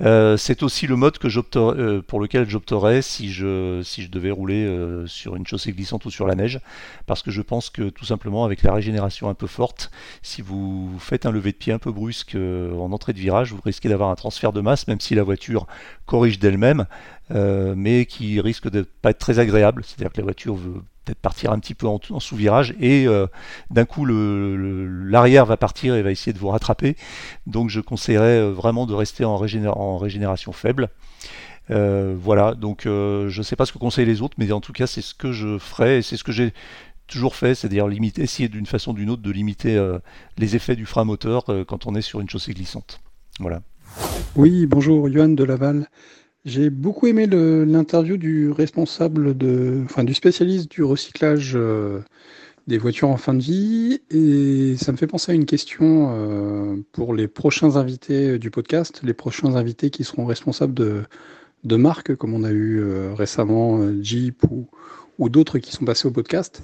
Euh, 0.00 0.36
c'est 0.36 0.62
aussi 0.62 0.86
le 0.86 0.96
mode 0.96 1.18
que 1.18 1.28
euh, 1.56 2.02
pour 2.02 2.20
lequel 2.20 2.48
j'opterais 2.48 3.02
si 3.02 3.32
je 3.32 4.08
devais 4.08 4.30
rouler 4.30 4.66
sur 5.06 5.36
une 5.36 5.46
chaussée 5.46 5.72
glissante 5.72 6.04
ou 6.04 6.10
sur 6.10 6.26
la 6.26 6.34
neige, 6.34 6.60
parce 7.06 7.22
que 7.22 7.30
je 7.30 7.42
pense 7.42 7.70
que 7.70 7.88
tout 7.90 8.04
simplement 8.04 8.44
avec 8.44 8.62
la 8.62 8.72
régénération 8.72 9.28
un 9.28 9.34
peu 9.34 9.46
forte, 9.46 9.90
si 10.22 10.42
vous 10.42 10.96
faites 10.98 11.26
un 11.26 11.30
lever 11.30 11.52
de 11.52 11.56
pied 11.56 11.72
un 11.72 11.78
peu 11.78 11.92
brusque 11.92 12.36
en 12.36 12.92
entrée 12.92 13.12
de 13.12 13.18
virage, 13.18 13.52
vous 13.52 13.60
risquez 13.64 13.88
d'avoir 13.88 14.10
un 14.10 14.14
transfert 14.14 14.52
de 14.52 14.60
masse, 14.60 14.88
même 14.88 15.00
si 15.00 15.14
la 15.14 15.22
voiture 15.22 15.66
corrige 16.06 16.38
d'elle-même, 16.38 16.86
mais 17.30 18.06
qui 18.06 18.40
risque 18.40 18.70
de 18.70 18.82
pas 18.82 19.10
être 19.10 19.18
très 19.18 19.38
agréable. 19.38 19.82
C'est-à-dire 19.84 20.12
que 20.12 20.18
la 20.18 20.24
voiture 20.24 20.54
veut 20.54 20.82
peut-être 21.04 21.18
partir 21.18 21.52
un 21.52 21.58
petit 21.58 21.74
peu 21.74 21.86
en, 21.86 21.98
sous-virage 22.20 22.74
et 22.80 23.06
euh, 23.06 23.26
d'un 23.70 23.84
coup 23.84 24.04
l'arrière 24.06 25.46
va 25.46 25.56
partir 25.56 25.94
et 25.94 26.02
va 26.02 26.10
essayer 26.10 26.32
de 26.32 26.38
vous 26.38 26.48
rattraper. 26.48 26.96
Donc 27.46 27.70
je 27.70 27.80
conseillerais 27.80 28.38
euh, 28.38 28.52
vraiment 28.52 28.86
de 28.86 28.94
rester 28.94 29.24
en, 29.24 29.36
régénération 29.36 30.52
faible. 30.52 30.88
Euh, 31.72 32.14
voilà, 32.18 32.54
donc 32.54 32.82
je 32.84 33.36
ne 33.36 33.42
sais 33.42 33.56
pas 33.56 33.66
ce 33.66 33.72
que 33.72 33.78
conseillent 33.78 34.06
les 34.06 34.22
autres, 34.22 34.34
mais 34.38 34.52
en 34.52 34.60
tout 34.60 34.72
cas 34.72 34.86
c'est 34.86 35.02
ce 35.02 35.14
que 35.14 35.32
je 35.32 35.58
ferais 35.58 35.98
et 35.98 36.02
c'est 36.02 36.16
ce 36.16 36.24
que 36.24 36.32
j'ai 36.32 36.52
toujours 37.06 37.34
fait, 37.34 37.54
c'est-à-dire 37.54 37.88
limiter, 37.88 38.22
essayer 38.22 38.48
d'une 38.48 38.66
façon 38.66 38.92
ou 38.92 38.94
d'une 38.94 39.10
autre 39.10 39.22
de 39.22 39.30
limiter 39.30 39.80
les 40.38 40.56
effets 40.56 40.76
du 40.76 40.86
frein 40.86 41.04
moteur 41.04 41.44
quand 41.66 41.86
on 41.86 41.94
est 41.94 42.02
sur 42.02 42.20
une 42.20 42.28
chaussée 42.28 42.52
glissante. 42.52 43.00
Voilà. 43.40 43.62
Oui, 44.36 44.66
bonjour, 44.66 45.10
Johan 45.10 45.28
de 45.28 45.44
Laval. 45.44 45.88
J'ai 46.44 46.70
beaucoup 46.70 47.06
aimé 47.06 47.26
l'interview 47.26 48.16
du 48.16 48.50
responsable 48.50 49.34
enfin 49.84 50.02
du 50.02 50.12
spécialiste 50.12 50.70
du 50.72 50.82
recyclage 50.82 51.52
euh, 51.54 52.00
des 52.66 52.78
voitures 52.78 53.10
en 53.10 53.16
fin 53.16 53.34
de 53.34 53.42
vie 53.42 54.00
et 54.10 54.76
ça 54.76 54.90
me 54.90 54.96
fait 54.96 55.06
penser 55.06 55.30
à 55.30 55.34
une 55.36 55.44
question 55.44 56.10
euh, 56.10 56.76
pour 56.90 57.14
les 57.14 57.28
prochains 57.28 57.76
invités 57.76 58.40
du 58.40 58.50
podcast, 58.50 59.02
les 59.04 59.14
prochains 59.14 59.54
invités 59.54 59.90
qui 59.90 60.02
seront 60.02 60.24
responsables 60.24 60.74
de, 60.74 61.04
de 61.64 61.76
marques 61.76 62.14
comme 62.16 62.34
on 62.34 62.44
a 62.44 62.50
eu 62.50 62.80
euh, 62.80 63.14
récemment 63.14 63.80
Jeep 64.02 64.42
ou, 64.50 64.68
ou 65.18 65.28
d'autres 65.28 65.58
qui 65.58 65.72
sont 65.72 65.84
passés 65.84 66.08
au 66.08 66.10
podcast. 66.10 66.62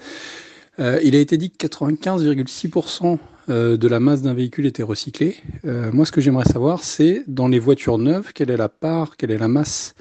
il 0.78 1.16
a 1.16 1.18
été 1.18 1.36
dit 1.36 1.50
que 1.50 1.66
95,6% 1.66 3.18
euh, 3.50 3.78
de 3.78 3.88
la 3.88 3.98
masse 3.98 4.20
d'un 4.20 4.34
véhicule 4.34 4.66
était 4.66 4.82
recyclée. 4.82 5.36
Euh, 5.64 5.90
moi, 5.90 6.04
ce 6.04 6.12
que 6.12 6.20
j'aimerais 6.20 6.44
savoir, 6.44 6.84
c'est 6.84 7.24
dans 7.26 7.48
les 7.48 7.58
voitures 7.58 7.96
neuves, 7.96 8.32
quelle 8.34 8.50
est 8.50 8.58
la 8.58 8.68
part, 8.68 9.16
quelle 9.16 9.30
est 9.30 9.38
la 9.38 9.48
masse 9.48 9.94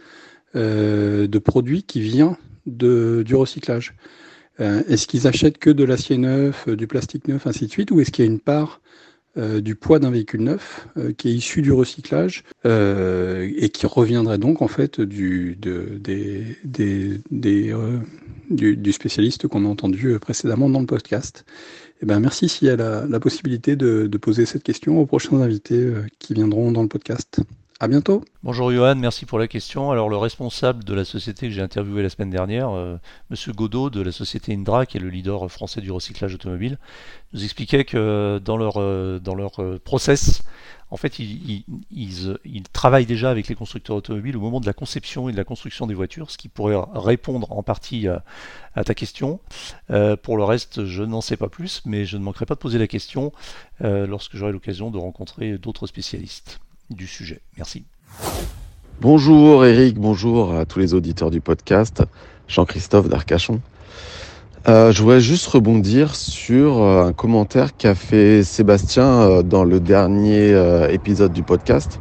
euh, 0.55 1.27
de 1.27 1.39
produits 1.39 1.83
qui 1.83 2.01
vient 2.01 2.37
de, 2.65 3.23
du 3.25 3.35
recyclage? 3.35 3.95
Est-ce 4.59 5.05
qu'ils 5.05 5.27
achètent 5.27 5.59
que 5.59 5.69
de 5.69 5.83
l'acier 5.83 6.17
neuf, 6.17 6.67
du 6.67 6.87
plastique 6.87 7.27
neuf, 7.27 7.45
ainsi 7.45 7.67
de 7.67 7.71
suite, 7.71 7.91
ou 7.91 7.99
est-ce 7.99 8.09
qu'il 8.09 8.25
y 8.25 8.27
a 8.27 8.31
une 8.31 8.39
part 8.39 8.81
du 9.37 9.75
poids 9.75 9.99
d'un 9.99 10.11
véhicule 10.11 10.41
neuf 10.41 10.87
qui 11.17 11.29
est 11.29 11.33
issu 11.33 11.61
du 11.61 11.71
recyclage 11.71 12.43
et 12.65 13.69
qui 13.69 13.85
reviendrait 13.85 14.37
donc 14.37 14.61
en 14.61 14.67
fait 14.67 14.99
du, 14.99 15.57
du 18.49 18.93
spécialiste 18.93 19.47
qu'on 19.47 19.65
a 19.65 19.67
entendu 19.67 20.17
précédemment 20.19 20.69
dans 20.69 20.79
le 20.79 20.85
podcast. 20.85 21.45
Eh 22.01 22.05
ben, 22.05 22.19
merci 22.19 22.47
s'il 22.47 22.67
y 22.67 22.71
a 22.71 22.75
la, 22.75 23.19
possibilité 23.19 23.75
de, 23.75 24.17
poser 24.17 24.45
cette 24.45 24.63
question 24.63 24.99
aux 24.99 25.05
prochains 25.05 25.41
invités 25.41 25.79
euh, 25.79 26.05
qui 26.19 26.33
viendront 26.33 26.71
dans 26.71 26.83
le 26.83 26.87
podcast. 26.87 27.39
À 27.79 27.87
bientôt. 27.87 28.23
Bonjour 28.41 28.71
Johan, 28.71 28.95
merci 28.95 29.27
pour 29.27 29.37
la 29.37 29.47
question. 29.47 29.91
Alors 29.91 30.09
le 30.09 30.17
responsable 30.17 30.83
de 30.83 30.95
la 30.95 31.05
société 31.05 31.47
que 31.47 31.53
j'ai 31.53 31.61
interviewé 31.61 32.01
la 32.01 32.09
semaine 32.09 32.31
dernière, 32.31 32.71
euh, 32.71 32.97
Monsieur 33.29 33.53
Godot 33.53 33.91
de 33.91 34.01
la 34.01 34.11
société 34.11 34.51
Indra, 34.55 34.87
qui 34.87 34.97
est 34.97 34.99
le 34.99 35.09
leader 35.09 35.47
français 35.51 35.79
du 35.79 35.91
recyclage 35.91 36.33
automobile, 36.33 36.79
nous 37.33 37.43
expliquait 37.43 37.85
que 37.85 38.41
dans 38.43 38.57
leur, 38.57 38.77
euh, 38.77 39.19
dans 39.19 39.35
leur 39.35 39.61
euh, 39.61 39.77
process, 39.77 40.41
en 40.89 40.97
fait, 40.97 41.19
ils, 41.19 41.65
travaillent 42.73 43.05
déjà 43.05 43.29
avec 43.29 43.47
les 43.47 43.53
constructeurs 43.53 43.97
automobiles 43.97 44.37
au 44.37 44.41
moment 44.41 44.59
de 44.59 44.65
la 44.65 44.73
conception 44.73 45.29
et 45.29 45.31
de 45.31 45.37
la 45.37 45.43
construction 45.43 45.85
des 45.85 45.93
voitures, 45.93 46.31
ce 46.31 46.37
qui 46.39 46.49
pourrait 46.49 46.81
répondre 46.95 47.51
en 47.51 47.61
partie 47.61 48.07
à, 48.07 48.23
ta 48.85 48.93
question. 48.95 49.41
pour 50.23 50.37
le 50.37 50.45
reste, 50.45 50.85
je 50.85 51.03
n'en 51.03 51.19
sais 51.19 51.35
pas 51.35 51.49
plus, 51.49 51.81
mais 51.85 52.05
je 52.05 52.15
ne 52.15 52.23
manquerai 52.23 52.45
pas 52.45 52.55
de 52.55 52.59
poser 52.61 52.79
la 52.79 52.87
question 52.87 53.33
lorsque 53.81 54.37
j'aurai 54.37 54.53
l'occasion 54.53 54.89
de 54.89 54.97
rencontrer 54.97 55.57
d'autres 55.57 55.87
spécialistes 55.87 56.61
du 56.89 57.07
sujet. 57.07 57.41
Merci. 57.57 57.85
Bonjour 58.99 59.65
Eric, 59.65 59.99
bonjour 59.99 60.55
à 60.55 60.65
tous 60.65 60.79
les 60.79 60.93
auditeurs 60.93 61.29
du 61.29 61.41
podcast. 61.41 62.03
Jean-Christophe 62.47 63.09
d'Arcachon. 63.09 63.61
Euh, 64.67 64.91
je 64.91 65.01
voudrais 65.01 65.21
juste 65.21 65.47
rebondir 65.47 66.15
sur 66.15 66.81
euh, 66.81 67.05
un 67.05 67.13
commentaire 67.13 67.77
qu'a 67.77 67.95
fait 67.95 68.43
Sébastien 68.43 69.05
euh, 69.05 69.43
dans 69.43 69.63
le 69.63 69.79
dernier 69.79 70.53
épisode 70.89 71.31
du 71.31 71.43
podcast, 71.43 71.99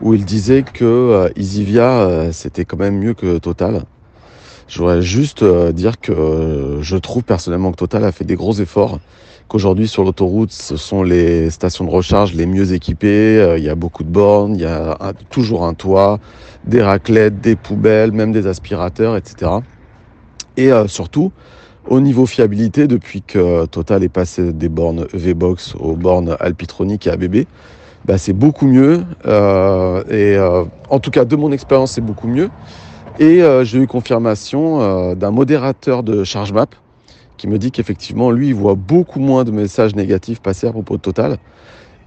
où 0.00 0.14
il 0.14 0.24
disait 0.24 0.62
que 0.62 1.30
Isivia 1.36 2.32
c'était 2.32 2.64
quand 2.64 2.78
même 2.78 2.98
mieux 2.98 3.14
que 3.14 3.38
Total. 3.38 3.84
Je 4.66 4.78
voudrais 4.78 5.02
juste 5.02 5.44
dire 5.44 6.00
que 6.00 6.78
je 6.80 6.96
trouve 6.96 7.22
personnellement 7.22 7.70
que 7.70 7.76
Total 7.76 8.04
a 8.04 8.12
fait 8.12 8.24
des 8.24 8.34
gros 8.34 8.54
efforts 8.54 8.98
qu'aujourd'hui 9.48 9.88
sur 9.88 10.04
l'autoroute, 10.04 10.52
ce 10.52 10.76
sont 10.76 11.02
les 11.02 11.50
stations 11.50 11.84
de 11.84 11.90
recharge 11.90 12.34
les 12.34 12.46
mieux 12.46 12.72
équipées. 12.72 13.38
Euh, 13.38 13.58
il 13.58 13.64
y 13.64 13.68
a 13.68 13.74
beaucoup 13.74 14.04
de 14.04 14.08
bornes, 14.08 14.54
il 14.54 14.62
y 14.62 14.66
a 14.66 14.96
toujours 15.30 15.64
un 15.64 15.74
toit, 15.74 16.18
des 16.66 16.82
raclettes, 16.82 17.40
des 17.40 17.56
poubelles, 17.56 18.12
même 18.12 18.32
des 18.32 18.46
aspirateurs, 18.46 19.16
etc. 19.16 19.50
Et 20.56 20.72
euh, 20.72 20.86
surtout, 20.86 21.32
au 21.88 22.00
niveau 22.00 22.26
fiabilité, 22.26 22.86
depuis 22.86 23.22
que 23.22 23.66
Total 23.66 24.02
est 24.02 24.08
passé 24.08 24.52
des 24.52 24.68
bornes 24.68 25.06
EV-Box 25.12 25.74
aux 25.78 25.96
bornes 25.96 26.36
Alpitronic 26.40 27.06
et 27.06 27.10
ABB, 27.10 27.44
bah, 28.06 28.18
c'est 28.18 28.32
beaucoup 28.32 28.66
mieux. 28.66 29.04
Euh, 29.26 30.02
et 30.10 30.38
en 30.88 30.98
tout 30.98 31.10
cas, 31.10 31.24
de 31.24 31.36
mon 31.36 31.52
expérience, 31.52 31.92
c'est 31.92 32.00
beaucoup 32.00 32.28
mieux. 32.28 32.50
Et 33.18 33.42
j'ai 33.62 33.78
eu 33.78 33.86
confirmation 33.86 35.14
d'un 35.14 35.30
modérateur 35.30 36.02
de 36.02 36.24
ChargeMap 36.24 36.74
qui 37.36 37.48
me 37.48 37.58
dit 37.58 37.70
qu'effectivement, 37.70 38.30
lui, 38.30 38.48
il 38.48 38.54
voit 38.54 38.74
beaucoup 38.74 39.20
moins 39.20 39.44
de 39.44 39.50
messages 39.50 39.94
négatifs 39.94 40.40
passer 40.40 40.66
à 40.66 40.72
propos 40.72 40.96
de 40.96 41.02
Total. 41.02 41.38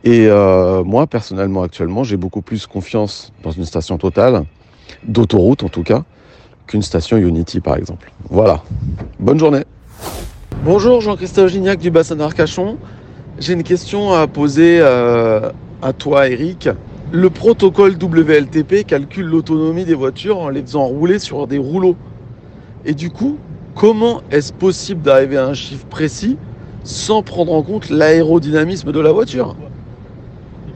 Et 0.04 0.28
euh, 0.28 0.84
moi, 0.84 1.08
personnellement, 1.08 1.64
actuellement, 1.64 2.04
j'ai 2.04 2.18
beaucoup 2.18 2.42
plus 2.42 2.68
confiance 2.68 3.34
dans 3.44 3.52
une 3.52 3.66
station 3.66 3.98
Total, 3.98 4.44
d'autoroute 5.04 5.64
en 5.64 5.70
tout 5.70 5.84
cas, 5.84 6.04
qu'une 6.66 6.82
station 6.82 7.18
Unity, 7.18 7.60
par 7.60 7.76
exemple. 7.76 8.12
Voilà. 8.30 8.64
Bonne 9.20 9.40
journée. 9.40 9.64
Bonjour, 10.64 11.02
Jean-Christophe 11.02 11.52
Gignac 11.52 11.80
du 11.80 11.92
bassin 11.92 12.16
d'Arcachon. 12.16 12.78
J'ai 13.40 13.54
une 13.54 13.64
question 13.64 14.14
à 14.14 14.28
poser 14.28 14.80
euh, 14.82 15.52
à 15.82 15.94
toi, 15.94 16.28
Eric. 16.30 16.70
Le 17.12 17.30
protocole 17.30 17.96
WLTP 18.02 18.86
calcule 18.86 19.28
l'autonomie 19.28 19.86
des 19.86 19.94
voitures 19.94 20.40
en 20.40 20.50
les 20.50 20.62
faisant 20.62 20.86
rouler 20.86 21.20
sur 21.20 21.48
des 21.48 21.58
rouleaux. 21.58 21.96
Et 22.86 22.94
du 22.94 23.10
coup, 23.10 23.38
Comment 23.78 24.24
est-ce 24.32 24.52
possible 24.54 25.04
d'arriver 25.04 25.38
à 25.38 25.46
un 25.46 25.54
chiffre 25.54 25.86
précis 25.86 26.36
sans 26.84 27.22
prendre 27.22 27.54
en 27.54 27.62
compte 27.62 27.90
l'aérodynamisme 27.92 28.92
de 28.92 29.00
la 29.00 29.12
voiture 29.12 29.56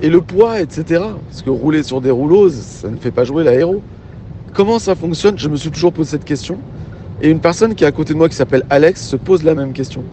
et 0.04 0.10
le 0.10 0.22
poids, 0.22 0.62
etc. 0.62 1.04
Parce 1.30 1.42
que 1.42 1.50
rouler 1.50 1.82
sur 1.82 2.00
des 2.00 2.12
rouleaux, 2.12 2.50
ça 2.50 2.90
ne 2.90 2.98
fait 2.98 3.12
pas 3.12 3.24
jouer 3.24 3.44
l'aéro. 3.44 3.82
Comment 4.54 4.78
ça 4.78 4.94
fonctionne? 4.94 5.38
Je 5.38 5.48
me 5.48 5.56
suis 5.56 5.72
toujours 5.72 5.94
posé 5.94 6.12
cette 6.12 6.26
question. 6.26 6.60
Et 7.22 7.30
une 7.30 7.40
personne 7.40 7.74
qui 7.74 7.84
est 7.84 7.88
à 7.88 7.92
côté 7.92 8.14
de 8.14 8.20
moi 8.20 8.30
qui 8.30 8.36
s'appelle 8.36 8.64
Alex 8.70 9.04
se 9.04 9.16
pose 9.16 9.44
la 9.44 9.56
même 9.56 9.74
question. 9.74 10.04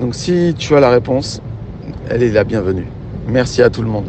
Donc 0.00 0.14
si 0.14 0.54
tu 0.56 0.74
as 0.76 0.80
la 0.80 0.90
réponse, 0.90 1.40
elle 2.08 2.22
est 2.22 2.30
la 2.30 2.44
bienvenue. 2.44 2.86
Merci 3.28 3.62
à 3.62 3.70
tout 3.70 3.82
le 3.82 3.88
monde. 3.88 4.06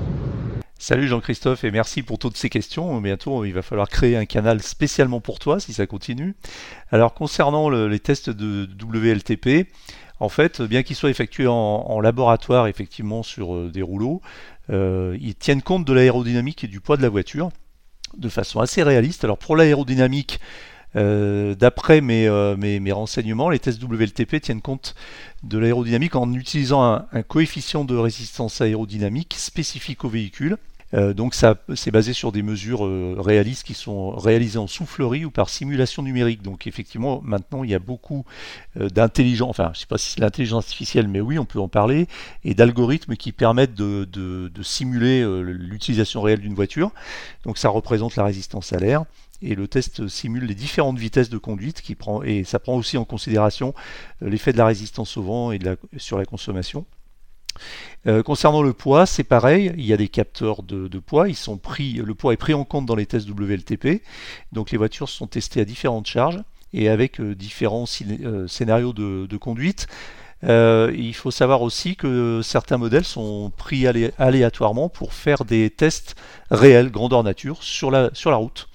Salut 0.88 1.08
Jean-Christophe 1.08 1.64
et 1.64 1.72
merci 1.72 2.04
pour 2.04 2.20
toutes 2.20 2.38
ces 2.38 2.48
questions. 2.48 3.02
Bientôt, 3.02 3.44
il 3.44 3.54
va 3.54 3.64
falloir 3.64 3.90
créer 3.90 4.16
un 4.18 4.26
canal 4.26 4.62
spécialement 4.62 5.20
pour 5.20 5.40
toi 5.40 5.60
si 5.60 5.74
ça 5.74 5.88
continue. 5.88 6.36
Alors 6.92 7.16
concernant 7.16 7.70
les 7.70 8.00
tests 8.00 8.30
de 8.30 8.70
WLTP, 8.80 9.68
en 10.20 10.30
fait, 10.30 10.62
bien 10.62 10.84
qu'ils 10.84 10.96
soient 10.96 11.10
effectués 11.10 11.48
en, 11.48 12.00
laboratoire 12.02 12.68
effectivement 12.68 13.24
sur 13.24 13.56
euh, 13.56 13.72
des 13.74 13.82
rouleaux, 13.82 14.22
euh, 14.70 15.18
ils 15.20 15.34
tiennent 15.34 15.64
compte 15.64 15.86
de 15.86 15.92
l'aérodynamique 15.92 16.64
et 16.64 16.68
du 16.68 16.82
poids 16.82 16.98
de 16.98 17.02
la 17.02 17.10
voiture 17.10 17.50
de 18.16 18.30
façon 18.30 18.60
assez 18.60 18.84
réaliste. 18.84 19.24
Alors 19.24 19.40
pour 19.40 19.56
l'aérodynamique, 19.56 20.40
euh, 20.96 21.56
d'après 21.56 22.00
mes, 22.00 22.30
mes, 22.58 22.92
renseignements, 22.92 23.50
les 23.50 23.58
tests 23.58 23.82
WLTP 23.82 24.40
tiennent 24.40 24.62
compte 24.62 24.94
de 25.42 25.58
l'aérodynamique 25.58 26.16
en 26.16 26.32
utilisant 26.32 26.84
un, 26.84 27.24
coefficient 27.24 27.86
de 27.86 27.98
résistance 27.98 28.62
aérodynamique 28.62 29.34
spécifique 29.36 30.06
au 30.06 30.10
véhicule. 30.10 30.60
Euh, 30.94 31.14
donc 31.14 31.34
ça, 31.34 31.56
c'est 31.76 31.92
basé 31.92 32.14
sur 32.14 32.32
des 32.32 32.44
mesures 32.44 32.86
euh, 32.86 33.16
réalistes 33.20 33.64
qui 33.64 33.74
sont 33.74 34.12
réalisées 34.12 34.60
en 34.60 34.68
soufflerie 34.68 35.26
ou 35.26 35.32
par 35.32 35.50
simulation 35.50 36.04
numérique. 36.04 36.42
Donc 36.42 36.68
effectivement, 36.68 37.22
maintenant 37.24 37.64
il 37.64 37.72
y 37.72 37.76
a 37.76 37.80
beaucoup 37.80 38.26
euh, 38.80 38.90
d'intelligence, 38.90 39.50
enfin 39.50 39.72
je 39.74 39.80
ne 39.80 39.82
sais 39.82 39.88
pas 39.88 39.98
si 39.98 40.12
c'est 40.12 40.22
l'intelligence 40.22 40.66
artificielle, 40.66 41.08
mais 41.08 41.22
oui, 41.22 41.40
on 41.40 41.46
peut 41.46 41.60
en 41.60 41.68
parler, 41.68 42.08
et 42.44 42.54
d'algorithmes 42.54 43.16
qui 43.16 43.32
permettent 43.32 43.76
de, 43.76 44.52
simuler 44.62 45.24
l'utilisation 45.44 46.22
réelle 46.22 46.40
d'une 46.40 46.56
voiture. 46.56 46.92
Donc 47.44 47.58
ça 47.58 47.70
représente 47.70 48.16
la 48.16 48.24
résistance 48.24 48.74
à 48.74 48.78
l'air. 48.78 49.06
Et 49.42 49.54
le 49.54 49.68
test 49.68 50.08
simule 50.08 50.46
les 50.46 50.56
différentes 50.56 50.98
vitesses 50.98 51.30
de 51.30 51.38
conduite 51.38 51.82
qui 51.82 51.94
prend, 51.94 52.24
et 52.24 52.44
ça 52.44 52.58
prend 52.58 52.76
aussi 52.76 52.98
en 52.98 53.06
considération 53.06 53.74
l'effet 54.22 54.54
de 54.54 54.58
la 54.58 54.66
résistance 54.66 55.18
au 55.18 55.24
vent 55.24 55.52
et 55.52 55.60
sur 55.98 56.18
la 56.18 56.26
consommation. 56.26 56.86
Euh, 58.08 58.22
concernant 58.24 58.62
le 58.62 58.74
poids, 58.74 59.06
c'est 59.06 59.24
pareil, 59.24 59.74
il 59.78 59.86
y 59.86 59.94
a 59.94 59.98
des 59.98 60.08
capteurs 60.08 60.64
de, 60.64 61.00
poids, 61.00 61.28
ils 61.28 61.36
sont 61.36 61.58
pris, 61.58 61.94
le 61.94 62.14
poids 62.14 62.34
est 62.34 62.38
pris 62.38 62.54
en 62.54 62.64
compte 62.64 62.86
dans 62.86 62.96
les 62.96 63.06
tests 63.06 63.28
WLTP, 63.30 64.04
donc 64.52 64.72
les 64.72 64.78
voitures 64.78 65.10
sont 65.10 65.28
testées 65.28 65.62
à 65.62 65.66
différentes 65.66 66.06
charges 66.06 66.40
et 66.74 66.90
avec 66.90 67.20
euh, 67.20 67.34
différents 67.34 67.86
euh, 68.24 68.48
scénarios 68.48 68.94
de, 68.94 69.38
conduite. 69.38 69.88
il 70.44 71.14
faut 71.16 71.32
savoir 71.32 71.62
aussi 71.64 71.96
que 71.96 72.42
certains 72.44 72.78
modèles 72.78 73.06
sont 73.06 73.52
pris 73.58 73.88
aléatoirement 74.18 74.90
pour 74.90 75.14
faire 75.14 75.44
des 75.44 75.70
tests 75.72 76.16
réels, 76.52 76.92
grandeur 76.92 77.24
nature, 77.24 77.64
sur 77.64 77.90
la, 77.90 78.12
sur 78.14 78.30
la 78.30 78.38
route. 78.38 78.68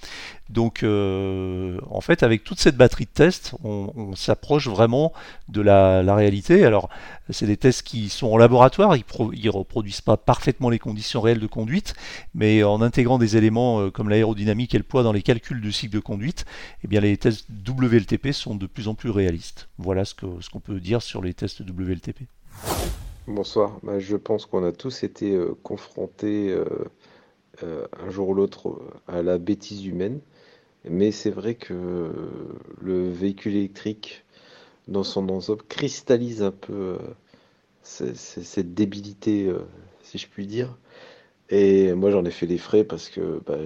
Donc 0.50 0.82
euh, 0.82 1.78
en 1.90 2.00
fait 2.00 2.24
avec 2.24 2.42
toute 2.42 2.58
cette 2.58 2.76
batterie 2.76 3.04
de 3.04 3.10
tests, 3.10 3.54
on, 3.62 4.16
s'approche 4.16 4.66
vraiment 4.66 5.12
de 5.48 5.60
la, 5.60 6.02
réalité. 6.14 6.64
Alors 6.64 6.88
c'est 7.30 7.46
des 7.46 7.56
tests 7.56 7.82
qui 7.82 8.08
sont 8.08 8.26
en 8.26 8.36
laboratoire, 8.36 8.96
ils 8.96 9.04
ne 9.44 9.50
reproduisent 9.50 10.00
pas 10.00 10.16
parfaitement 10.16 10.68
les 10.68 10.80
conditions 10.80 11.20
réelles 11.20 11.38
de 11.38 11.46
conduite, 11.46 11.94
mais 12.34 12.64
en 12.64 12.82
intégrant 12.82 13.18
des 13.18 13.36
éléments 13.36 13.80
euh, 13.80 13.90
comme 13.90 14.08
l'aérodynamique 14.08 14.74
et 14.74 14.78
le 14.78 14.84
poids 14.84 15.04
dans 15.04 15.12
les 15.12 15.22
calculs 15.22 15.60
du 15.60 15.70
cycle 15.70 15.94
de 15.94 16.00
conduite, 16.00 16.44
eh 16.82 16.88
bien 16.88 17.00
les 17.00 17.16
tests 17.16 17.46
WLTP 17.68 18.32
sont 18.32 18.56
de 18.56 18.66
plus 18.66 18.88
en 18.88 18.94
plus 18.94 19.10
réalistes. 19.10 19.68
Voilà 19.78 20.04
ce 20.04 20.14
qu'on 20.16 20.40
ce 20.40 20.50
qu'on 20.50 20.60
peut 20.60 20.80
dire 20.80 21.00
sur 21.00 21.22
les 21.22 21.32
tests 21.32 21.60
WLTP. 21.60 22.22
Bonsoir, 23.28 23.78
bah, 23.84 24.00
je 24.00 24.16
pense 24.16 24.46
qu'on 24.46 24.64
a 24.64 24.72
tous 24.72 25.04
été 25.04 25.32
euh, 25.32 25.56
confrontés 25.62 26.52
un 27.62 28.10
jour 28.10 28.30
ou 28.30 28.34
l'autre 28.34 28.80
à 29.06 29.22
la 29.22 29.38
bêtise 29.38 29.84
humaine. 29.84 30.18
Mais 30.88 31.12
c'est 31.12 31.30
vrai 31.30 31.54
que 31.54 32.10
le 32.80 33.10
véhicule 33.10 33.56
électrique, 33.56 34.24
dans 34.88 35.04
son 35.04 35.28
ensemble, 35.28 35.62
cristallise 35.68 36.42
un 36.42 36.52
peu 36.52 36.98
euh, 36.98 38.12
cette 38.14 38.74
débilité, 38.74 39.46
euh, 39.46 39.60
si 40.02 40.18
je 40.18 40.26
puis 40.26 40.46
dire. 40.46 40.76
Et 41.50 41.92
moi, 41.94 42.10
j'en 42.10 42.24
ai 42.24 42.30
fait 42.30 42.46
les 42.46 42.58
frais 42.58 42.84
parce 42.84 43.08
que 43.08 43.40
bah, 43.46 43.58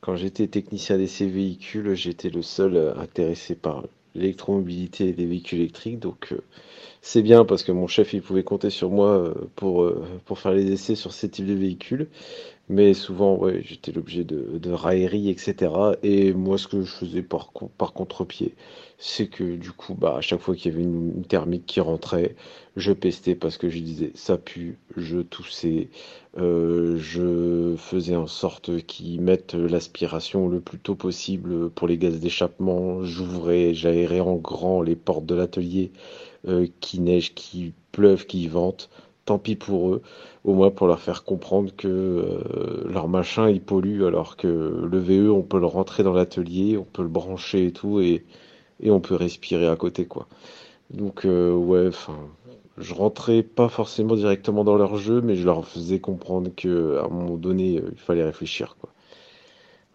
quand 0.00 0.16
j'étais 0.16 0.48
technicien 0.48 0.98
d'essai 0.98 1.26
véhicules, 1.26 1.94
j'étais 1.94 2.30
le 2.30 2.42
seul 2.42 2.94
intéressé 2.98 3.54
par 3.54 3.84
l'électromobilité 4.14 5.08
et 5.08 5.12
les 5.12 5.26
véhicules 5.26 5.60
électriques. 5.60 5.98
Donc, 5.98 6.32
euh, 6.32 6.40
c'est 7.06 7.22
bien 7.22 7.44
parce 7.44 7.62
que 7.62 7.70
mon 7.70 7.86
chef, 7.86 8.14
il 8.14 8.22
pouvait 8.22 8.44
compter 8.44 8.70
sur 8.70 8.90
moi 8.90 9.34
pour, 9.56 9.92
pour 10.24 10.38
faire 10.38 10.52
les 10.52 10.72
essais 10.72 10.94
sur 10.94 11.12
ces 11.12 11.28
types 11.28 11.46
de 11.46 11.52
véhicules. 11.52 12.08
Mais 12.70 12.94
souvent, 12.94 13.42
j'étais 13.60 13.92
l'objet 13.92 14.24
de, 14.24 14.58
de 14.58 14.72
railleries, 14.72 15.28
etc. 15.28 15.70
Et 16.02 16.32
moi, 16.32 16.56
ce 16.56 16.66
que 16.66 16.80
je 16.80 16.90
faisais 16.90 17.22
par, 17.22 17.52
par 17.76 17.92
contre-pied, 17.92 18.54
c'est 18.96 19.26
que 19.26 19.56
du 19.56 19.70
coup, 19.70 19.94
bah, 19.94 20.16
à 20.16 20.20
chaque 20.22 20.40
fois 20.40 20.54
qu'il 20.54 20.72
y 20.72 20.74
avait 20.74 20.82
une, 20.82 21.24
thermique 21.26 21.66
qui 21.66 21.80
rentrait, 21.80 22.36
je 22.76 22.92
pestais 22.92 23.34
parce 23.34 23.58
que 23.58 23.68
je 23.68 23.80
disais 23.80 24.12
ça 24.14 24.38
pue, 24.38 24.78
je 24.96 25.18
toussais, 25.18 25.90
euh, 26.38 26.96
je 26.96 27.74
faisais 27.76 28.16
en 28.16 28.26
sorte 28.26 28.84
qu'ils 28.86 29.20
mettent 29.20 29.54
l'aspiration 29.54 30.48
le 30.48 30.60
plus 30.60 30.78
tôt 30.78 30.94
possible 30.94 31.68
pour 31.70 31.86
les 31.86 31.98
gaz 31.98 32.18
d'échappement, 32.18 33.04
j'ouvrais, 33.04 33.74
j'aérais 33.74 34.20
en 34.20 34.36
grand 34.36 34.80
les 34.80 34.96
portes 34.96 35.26
de 35.26 35.34
l'atelier, 35.34 35.92
euh, 36.48 36.66
qui 36.80 37.00
neige, 37.00 37.34
qui 37.34 37.74
pleuve, 37.92 38.26
qui 38.26 38.48
vente 38.48 38.90
tant 39.24 39.38
pis 39.38 39.56
pour 39.56 39.90
eux, 39.90 40.02
au 40.44 40.54
moins 40.54 40.70
pour 40.70 40.86
leur 40.86 41.00
faire 41.00 41.24
comprendre 41.24 41.74
que 41.76 41.88
euh, 41.88 42.84
leur 42.88 43.08
machin 43.08 43.48
il 43.48 43.62
pollue 43.62 44.02
alors 44.04 44.36
que 44.36 44.46
le 44.46 44.98
VE 44.98 45.30
on 45.30 45.42
peut 45.42 45.58
le 45.60 45.66
rentrer 45.66 46.02
dans 46.02 46.12
l'atelier, 46.12 46.76
on 46.76 46.84
peut 46.84 47.02
le 47.02 47.08
brancher 47.08 47.66
et 47.66 47.72
tout 47.72 48.00
et, 48.00 48.24
et 48.80 48.90
on 48.90 49.00
peut 49.00 49.14
respirer 49.14 49.66
à 49.68 49.76
côté 49.76 50.06
quoi. 50.06 50.28
Donc 50.90 51.24
euh, 51.26 51.52
ouais, 51.54 51.88
enfin 51.88 52.18
je 52.78 52.94
rentrais 52.94 53.42
pas 53.42 53.68
forcément 53.68 54.16
directement 54.16 54.64
dans 54.64 54.76
leur 54.76 54.96
jeu, 54.96 55.20
mais 55.22 55.36
je 55.36 55.44
leur 55.46 55.66
faisais 55.66 56.00
comprendre 56.00 56.50
que 56.56 56.98
à 56.98 57.04
un 57.04 57.08
moment 57.08 57.36
donné 57.36 57.80
il 57.92 57.98
fallait 57.98 58.24
réfléchir 58.24 58.76
quoi. 58.80 58.90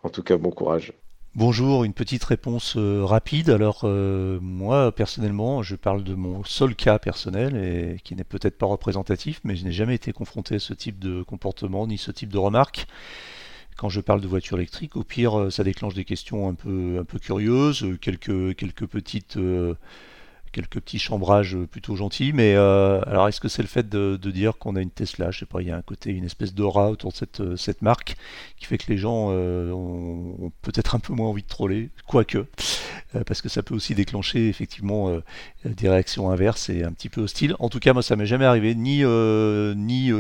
En 0.04 0.10
tout 0.10 0.24
cas 0.24 0.38
bon 0.38 0.52
courage. 0.52 0.94
Bonjour, 1.40 1.86
une 1.86 1.94
petite 1.94 2.26
réponse 2.26 2.76
euh, 2.76 3.06
rapide. 3.06 3.50
Alors 3.50 3.84
euh, 3.86 4.40
moi 4.42 4.92
personnellement, 4.92 5.64
je 5.64 5.78
parle 5.78 6.04
de 6.04 6.14
mon 6.14 6.44
seul 6.44 6.76
cas 6.76 7.00
personnel 7.00 7.56
et 7.56 8.02
qui 8.02 8.14
n'est 8.14 8.26
peut-être 8.26 8.58
pas 8.58 8.66
représentatif, 8.66 9.40
mais 9.46 9.56
je 9.56 9.64
n'ai 9.64 9.72
jamais 9.72 9.96
été 9.96 10.12
confronté 10.12 10.56
à 10.56 10.60
ce 10.60 10.74
type 10.74 11.00
de 11.00 11.24
comportement 11.24 11.88
ni 11.88 11.98
ce 11.98 12.12
type 12.12 12.28
de 12.28 12.38
remarques. 12.38 12.88
Quand 13.78 13.88
je 13.88 14.02
parle 14.02 14.20
de 14.20 14.28
voiture 14.28 14.58
électrique, 14.58 14.98
au 14.98 15.06
pire, 15.06 15.40
euh, 15.40 15.50
ça 15.50 15.64
déclenche 15.64 15.94
des 15.94 16.04
questions 16.04 16.50
un 16.50 16.56
peu 16.56 16.98
un 17.00 17.06
peu 17.06 17.20
curieuses, 17.20 17.88
quelques 18.02 18.86
petites 18.88 19.40
quelques 20.52 20.80
petits 20.80 21.00
chambrages 21.00 21.58
plutôt 21.72 21.96
gentils, 21.96 22.34
mais 22.34 22.56
euh, 22.56 23.02
alors 23.06 23.28
est-ce 23.28 23.40
que 23.40 23.48
c'est 23.48 23.62
le 23.62 23.68
fait 23.68 23.88
de, 23.88 24.18
dire 24.18 24.58
qu'on 24.58 24.76
a 24.76 24.82
une 24.82 24.92
Tesla? 24.92 25.32
Je 25.32 25.40
sais 25.40 25.46
pas, 25.46 25.62
il 25.62 25.68
y 25.68 25.72
a 25.72 25.78
un 25.78 25.82
côté, 25.82 26.12
une 26.12 26.26
espèce 26.26 26.54
d'aura 26.54 26.90
autour 26.90 27.12
de 27.12 27.18
cette, 27.18 27.42
euh, 27.42 27.56
cette 27.56 27.82
marque 27.82 28.16
qui 28.58 28.66
fait 28.66 28.78
que 28.78 28.90
les 28.90 28.98
gens 28.98 29.30
euh, 29.32 29.72
ont, 29.72 30.52
peut-être 30.62 30.96
un 30.96 31.00
peu 31.00 31.14
moins 31.14 31.30
envie 31.30 31.44
de 31.44 31.48
troller, 31.48 31.90
quoique, 32.08 32.46
parce 33.26 33.42
que 33.42 33.50
ça 33.50 33.64
peut 33.64 33.74
aussi 33.74 33.96
déclencher 33.96 34.50
effectivement 34.50 35.20
des 35.66 35.90
réactions 35.90 36.30
inverses 36.30 36.70
et 36.70 36.84
un 36.84 36.92
petit 36.92 37.10
peu 37.10 37.22
hostiles. 37.22 37.56
En 37.60 37.70
tout 37.70 37.80
cas, 37.80 37.94
moi, 37.94 38.04
ça 38.04 38.16
m'est 38.16 38.28
jamais 38.28 38.46
arrivé, 38.46 38.76
ni, 38.76 39.04
ni 39.04 40.12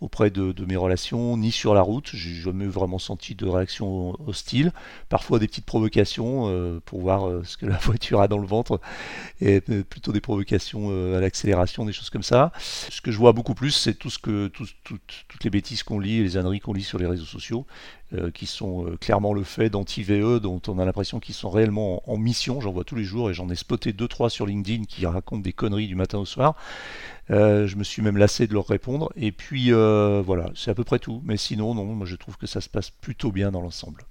auprès 0.00 0.30
de, 0.30 0.54
mes 0.66 0.76
relations, 0.76 1.36
ni 1.36 1.50
sur 1.52 1.74
la 1.74 1.82
route. 1.82 2.10
J'ai 2.12 2.34
jamais 2.34 2.66
vraiment 2.66 2.98
senti 2.98 3.34
de 3.34 3.46
réaction 3.46 4.16
hostile. 4.26 4.72
Parfois 5.08 5.38
des 5.38 5.46
petites 5.48 5.66
provocations 5.66 6.48
euh, 6.48 6.80
pour 6.84 7.00
voir 7.00 7.28
euh, 7.28 7.42
ce 7.44 7.56
que 7.56 7.66
la 7.66 7.76
voiture 7.82 8.20
a 8.20 8.28
dans 8.28 8.38
le 8.38 8.46
ventre 8.46 8.80
et 9.40 9.62
euh, 9.70 9.82
plutôt 9.82 10.12
des 10.12 10.20
provocations 10.20 10.90
à 11.16 11.20
l'accélération, 11.20 11.84
des 11.84 11.92
choses 11.92 12.10
comme 12.10 12.22
ça. 12.22 12.52
Ce 12.58 13.00
que 13.00 13.10
je 13.10 13.18
vois 13.18 13.32
beaucoup 13.32 13.54
plus, 13.54 13.70
c'est 13.70 13.94
tout 13.94 14.10
ce 14.10 14.18
que 14.18 14.48
tout- 14.48 14.66
tout- 14.84 14.98
toutes 15.28 15.44
les 15.44 15.50
bêtises 15.50 15.82
qu'on 15.82 15.98
lit, 15.98 16.22
les 16.22 16.36
âneries 16.36 16.60
qu'on 16.60 16.72
lit 16.72 16.82
sur 16.82 16.98
les 16.98 17.06
réseaux 17.06 17.24
sociaux, 17.24 17.66
euh, 18.12 18.30
qui 18.30 18.46
sont 18.46 18.86
euh, 18.86 18.96
clairement 18.96 19.32
le 19.32 19.42
fait 19.42 19.68
d'anti-VE, 19.68 20.38
dont 20.38 20.60
on 20.68 20.78
a 20.78 20.84
l'impression 20.84 21.18
qu'ils 21.18 21.34
sont 21.34 21.50
réellement 21.50 22.08
en, 22.08 22.16
mission. 22.16 22.60
J'en 22.60 22.72
vois 22.72 22.84
tous 22.84 22.94
les 22.94 23.02
jours 23.02 23.30
et 23.30 23.34
j'en 23.34 23.48
ai 23.50 23.56
spoté 23.56 23.92
deux 23.92 24.06
trois 24.06 24.30
sur 24.30 24.46
LinkedIn 24.46 24.84
qui 24.84 25.06
racontent 25.06 25.42
des 25.42 25.52
conneries 25.52 25.88
du 25.88 25.96
matin 25.96 26.18
au 26.18 26.24
soir. 26.24 26.54
Euh, 27.30 27.66
je 27.66 27.76
me 27.76 27.82
suis 27.82 28.02
même 28.02 28.16
lassé 28.16 28.46
de 28.46 28.54
leur 28.54 28.66
répondre. 28.68 29.12
Et 29.16 29.32
puis 29.32 29.72
voilà, 29.72 30.50
c'est 30.54 30.70
à 30.70 30.74
peu 30.74 30.84
près 30.84 31.00
tout. 31.00 31.20
Mais 31.24 31.36
sinon, 31.36 31.74
non, 31.74 31.84
moi 31.84 32.06
je 32.06 32.16
trouve 32.16 32.36
que 32.36 32.46
ça 32.46 32.60
se 32.60 32.68
passe 32.68 32.90
plutôt 32.90 33.32
bien 33.32 33.50
dans 33.50 33.60
l'ensemble. 33.60 34.02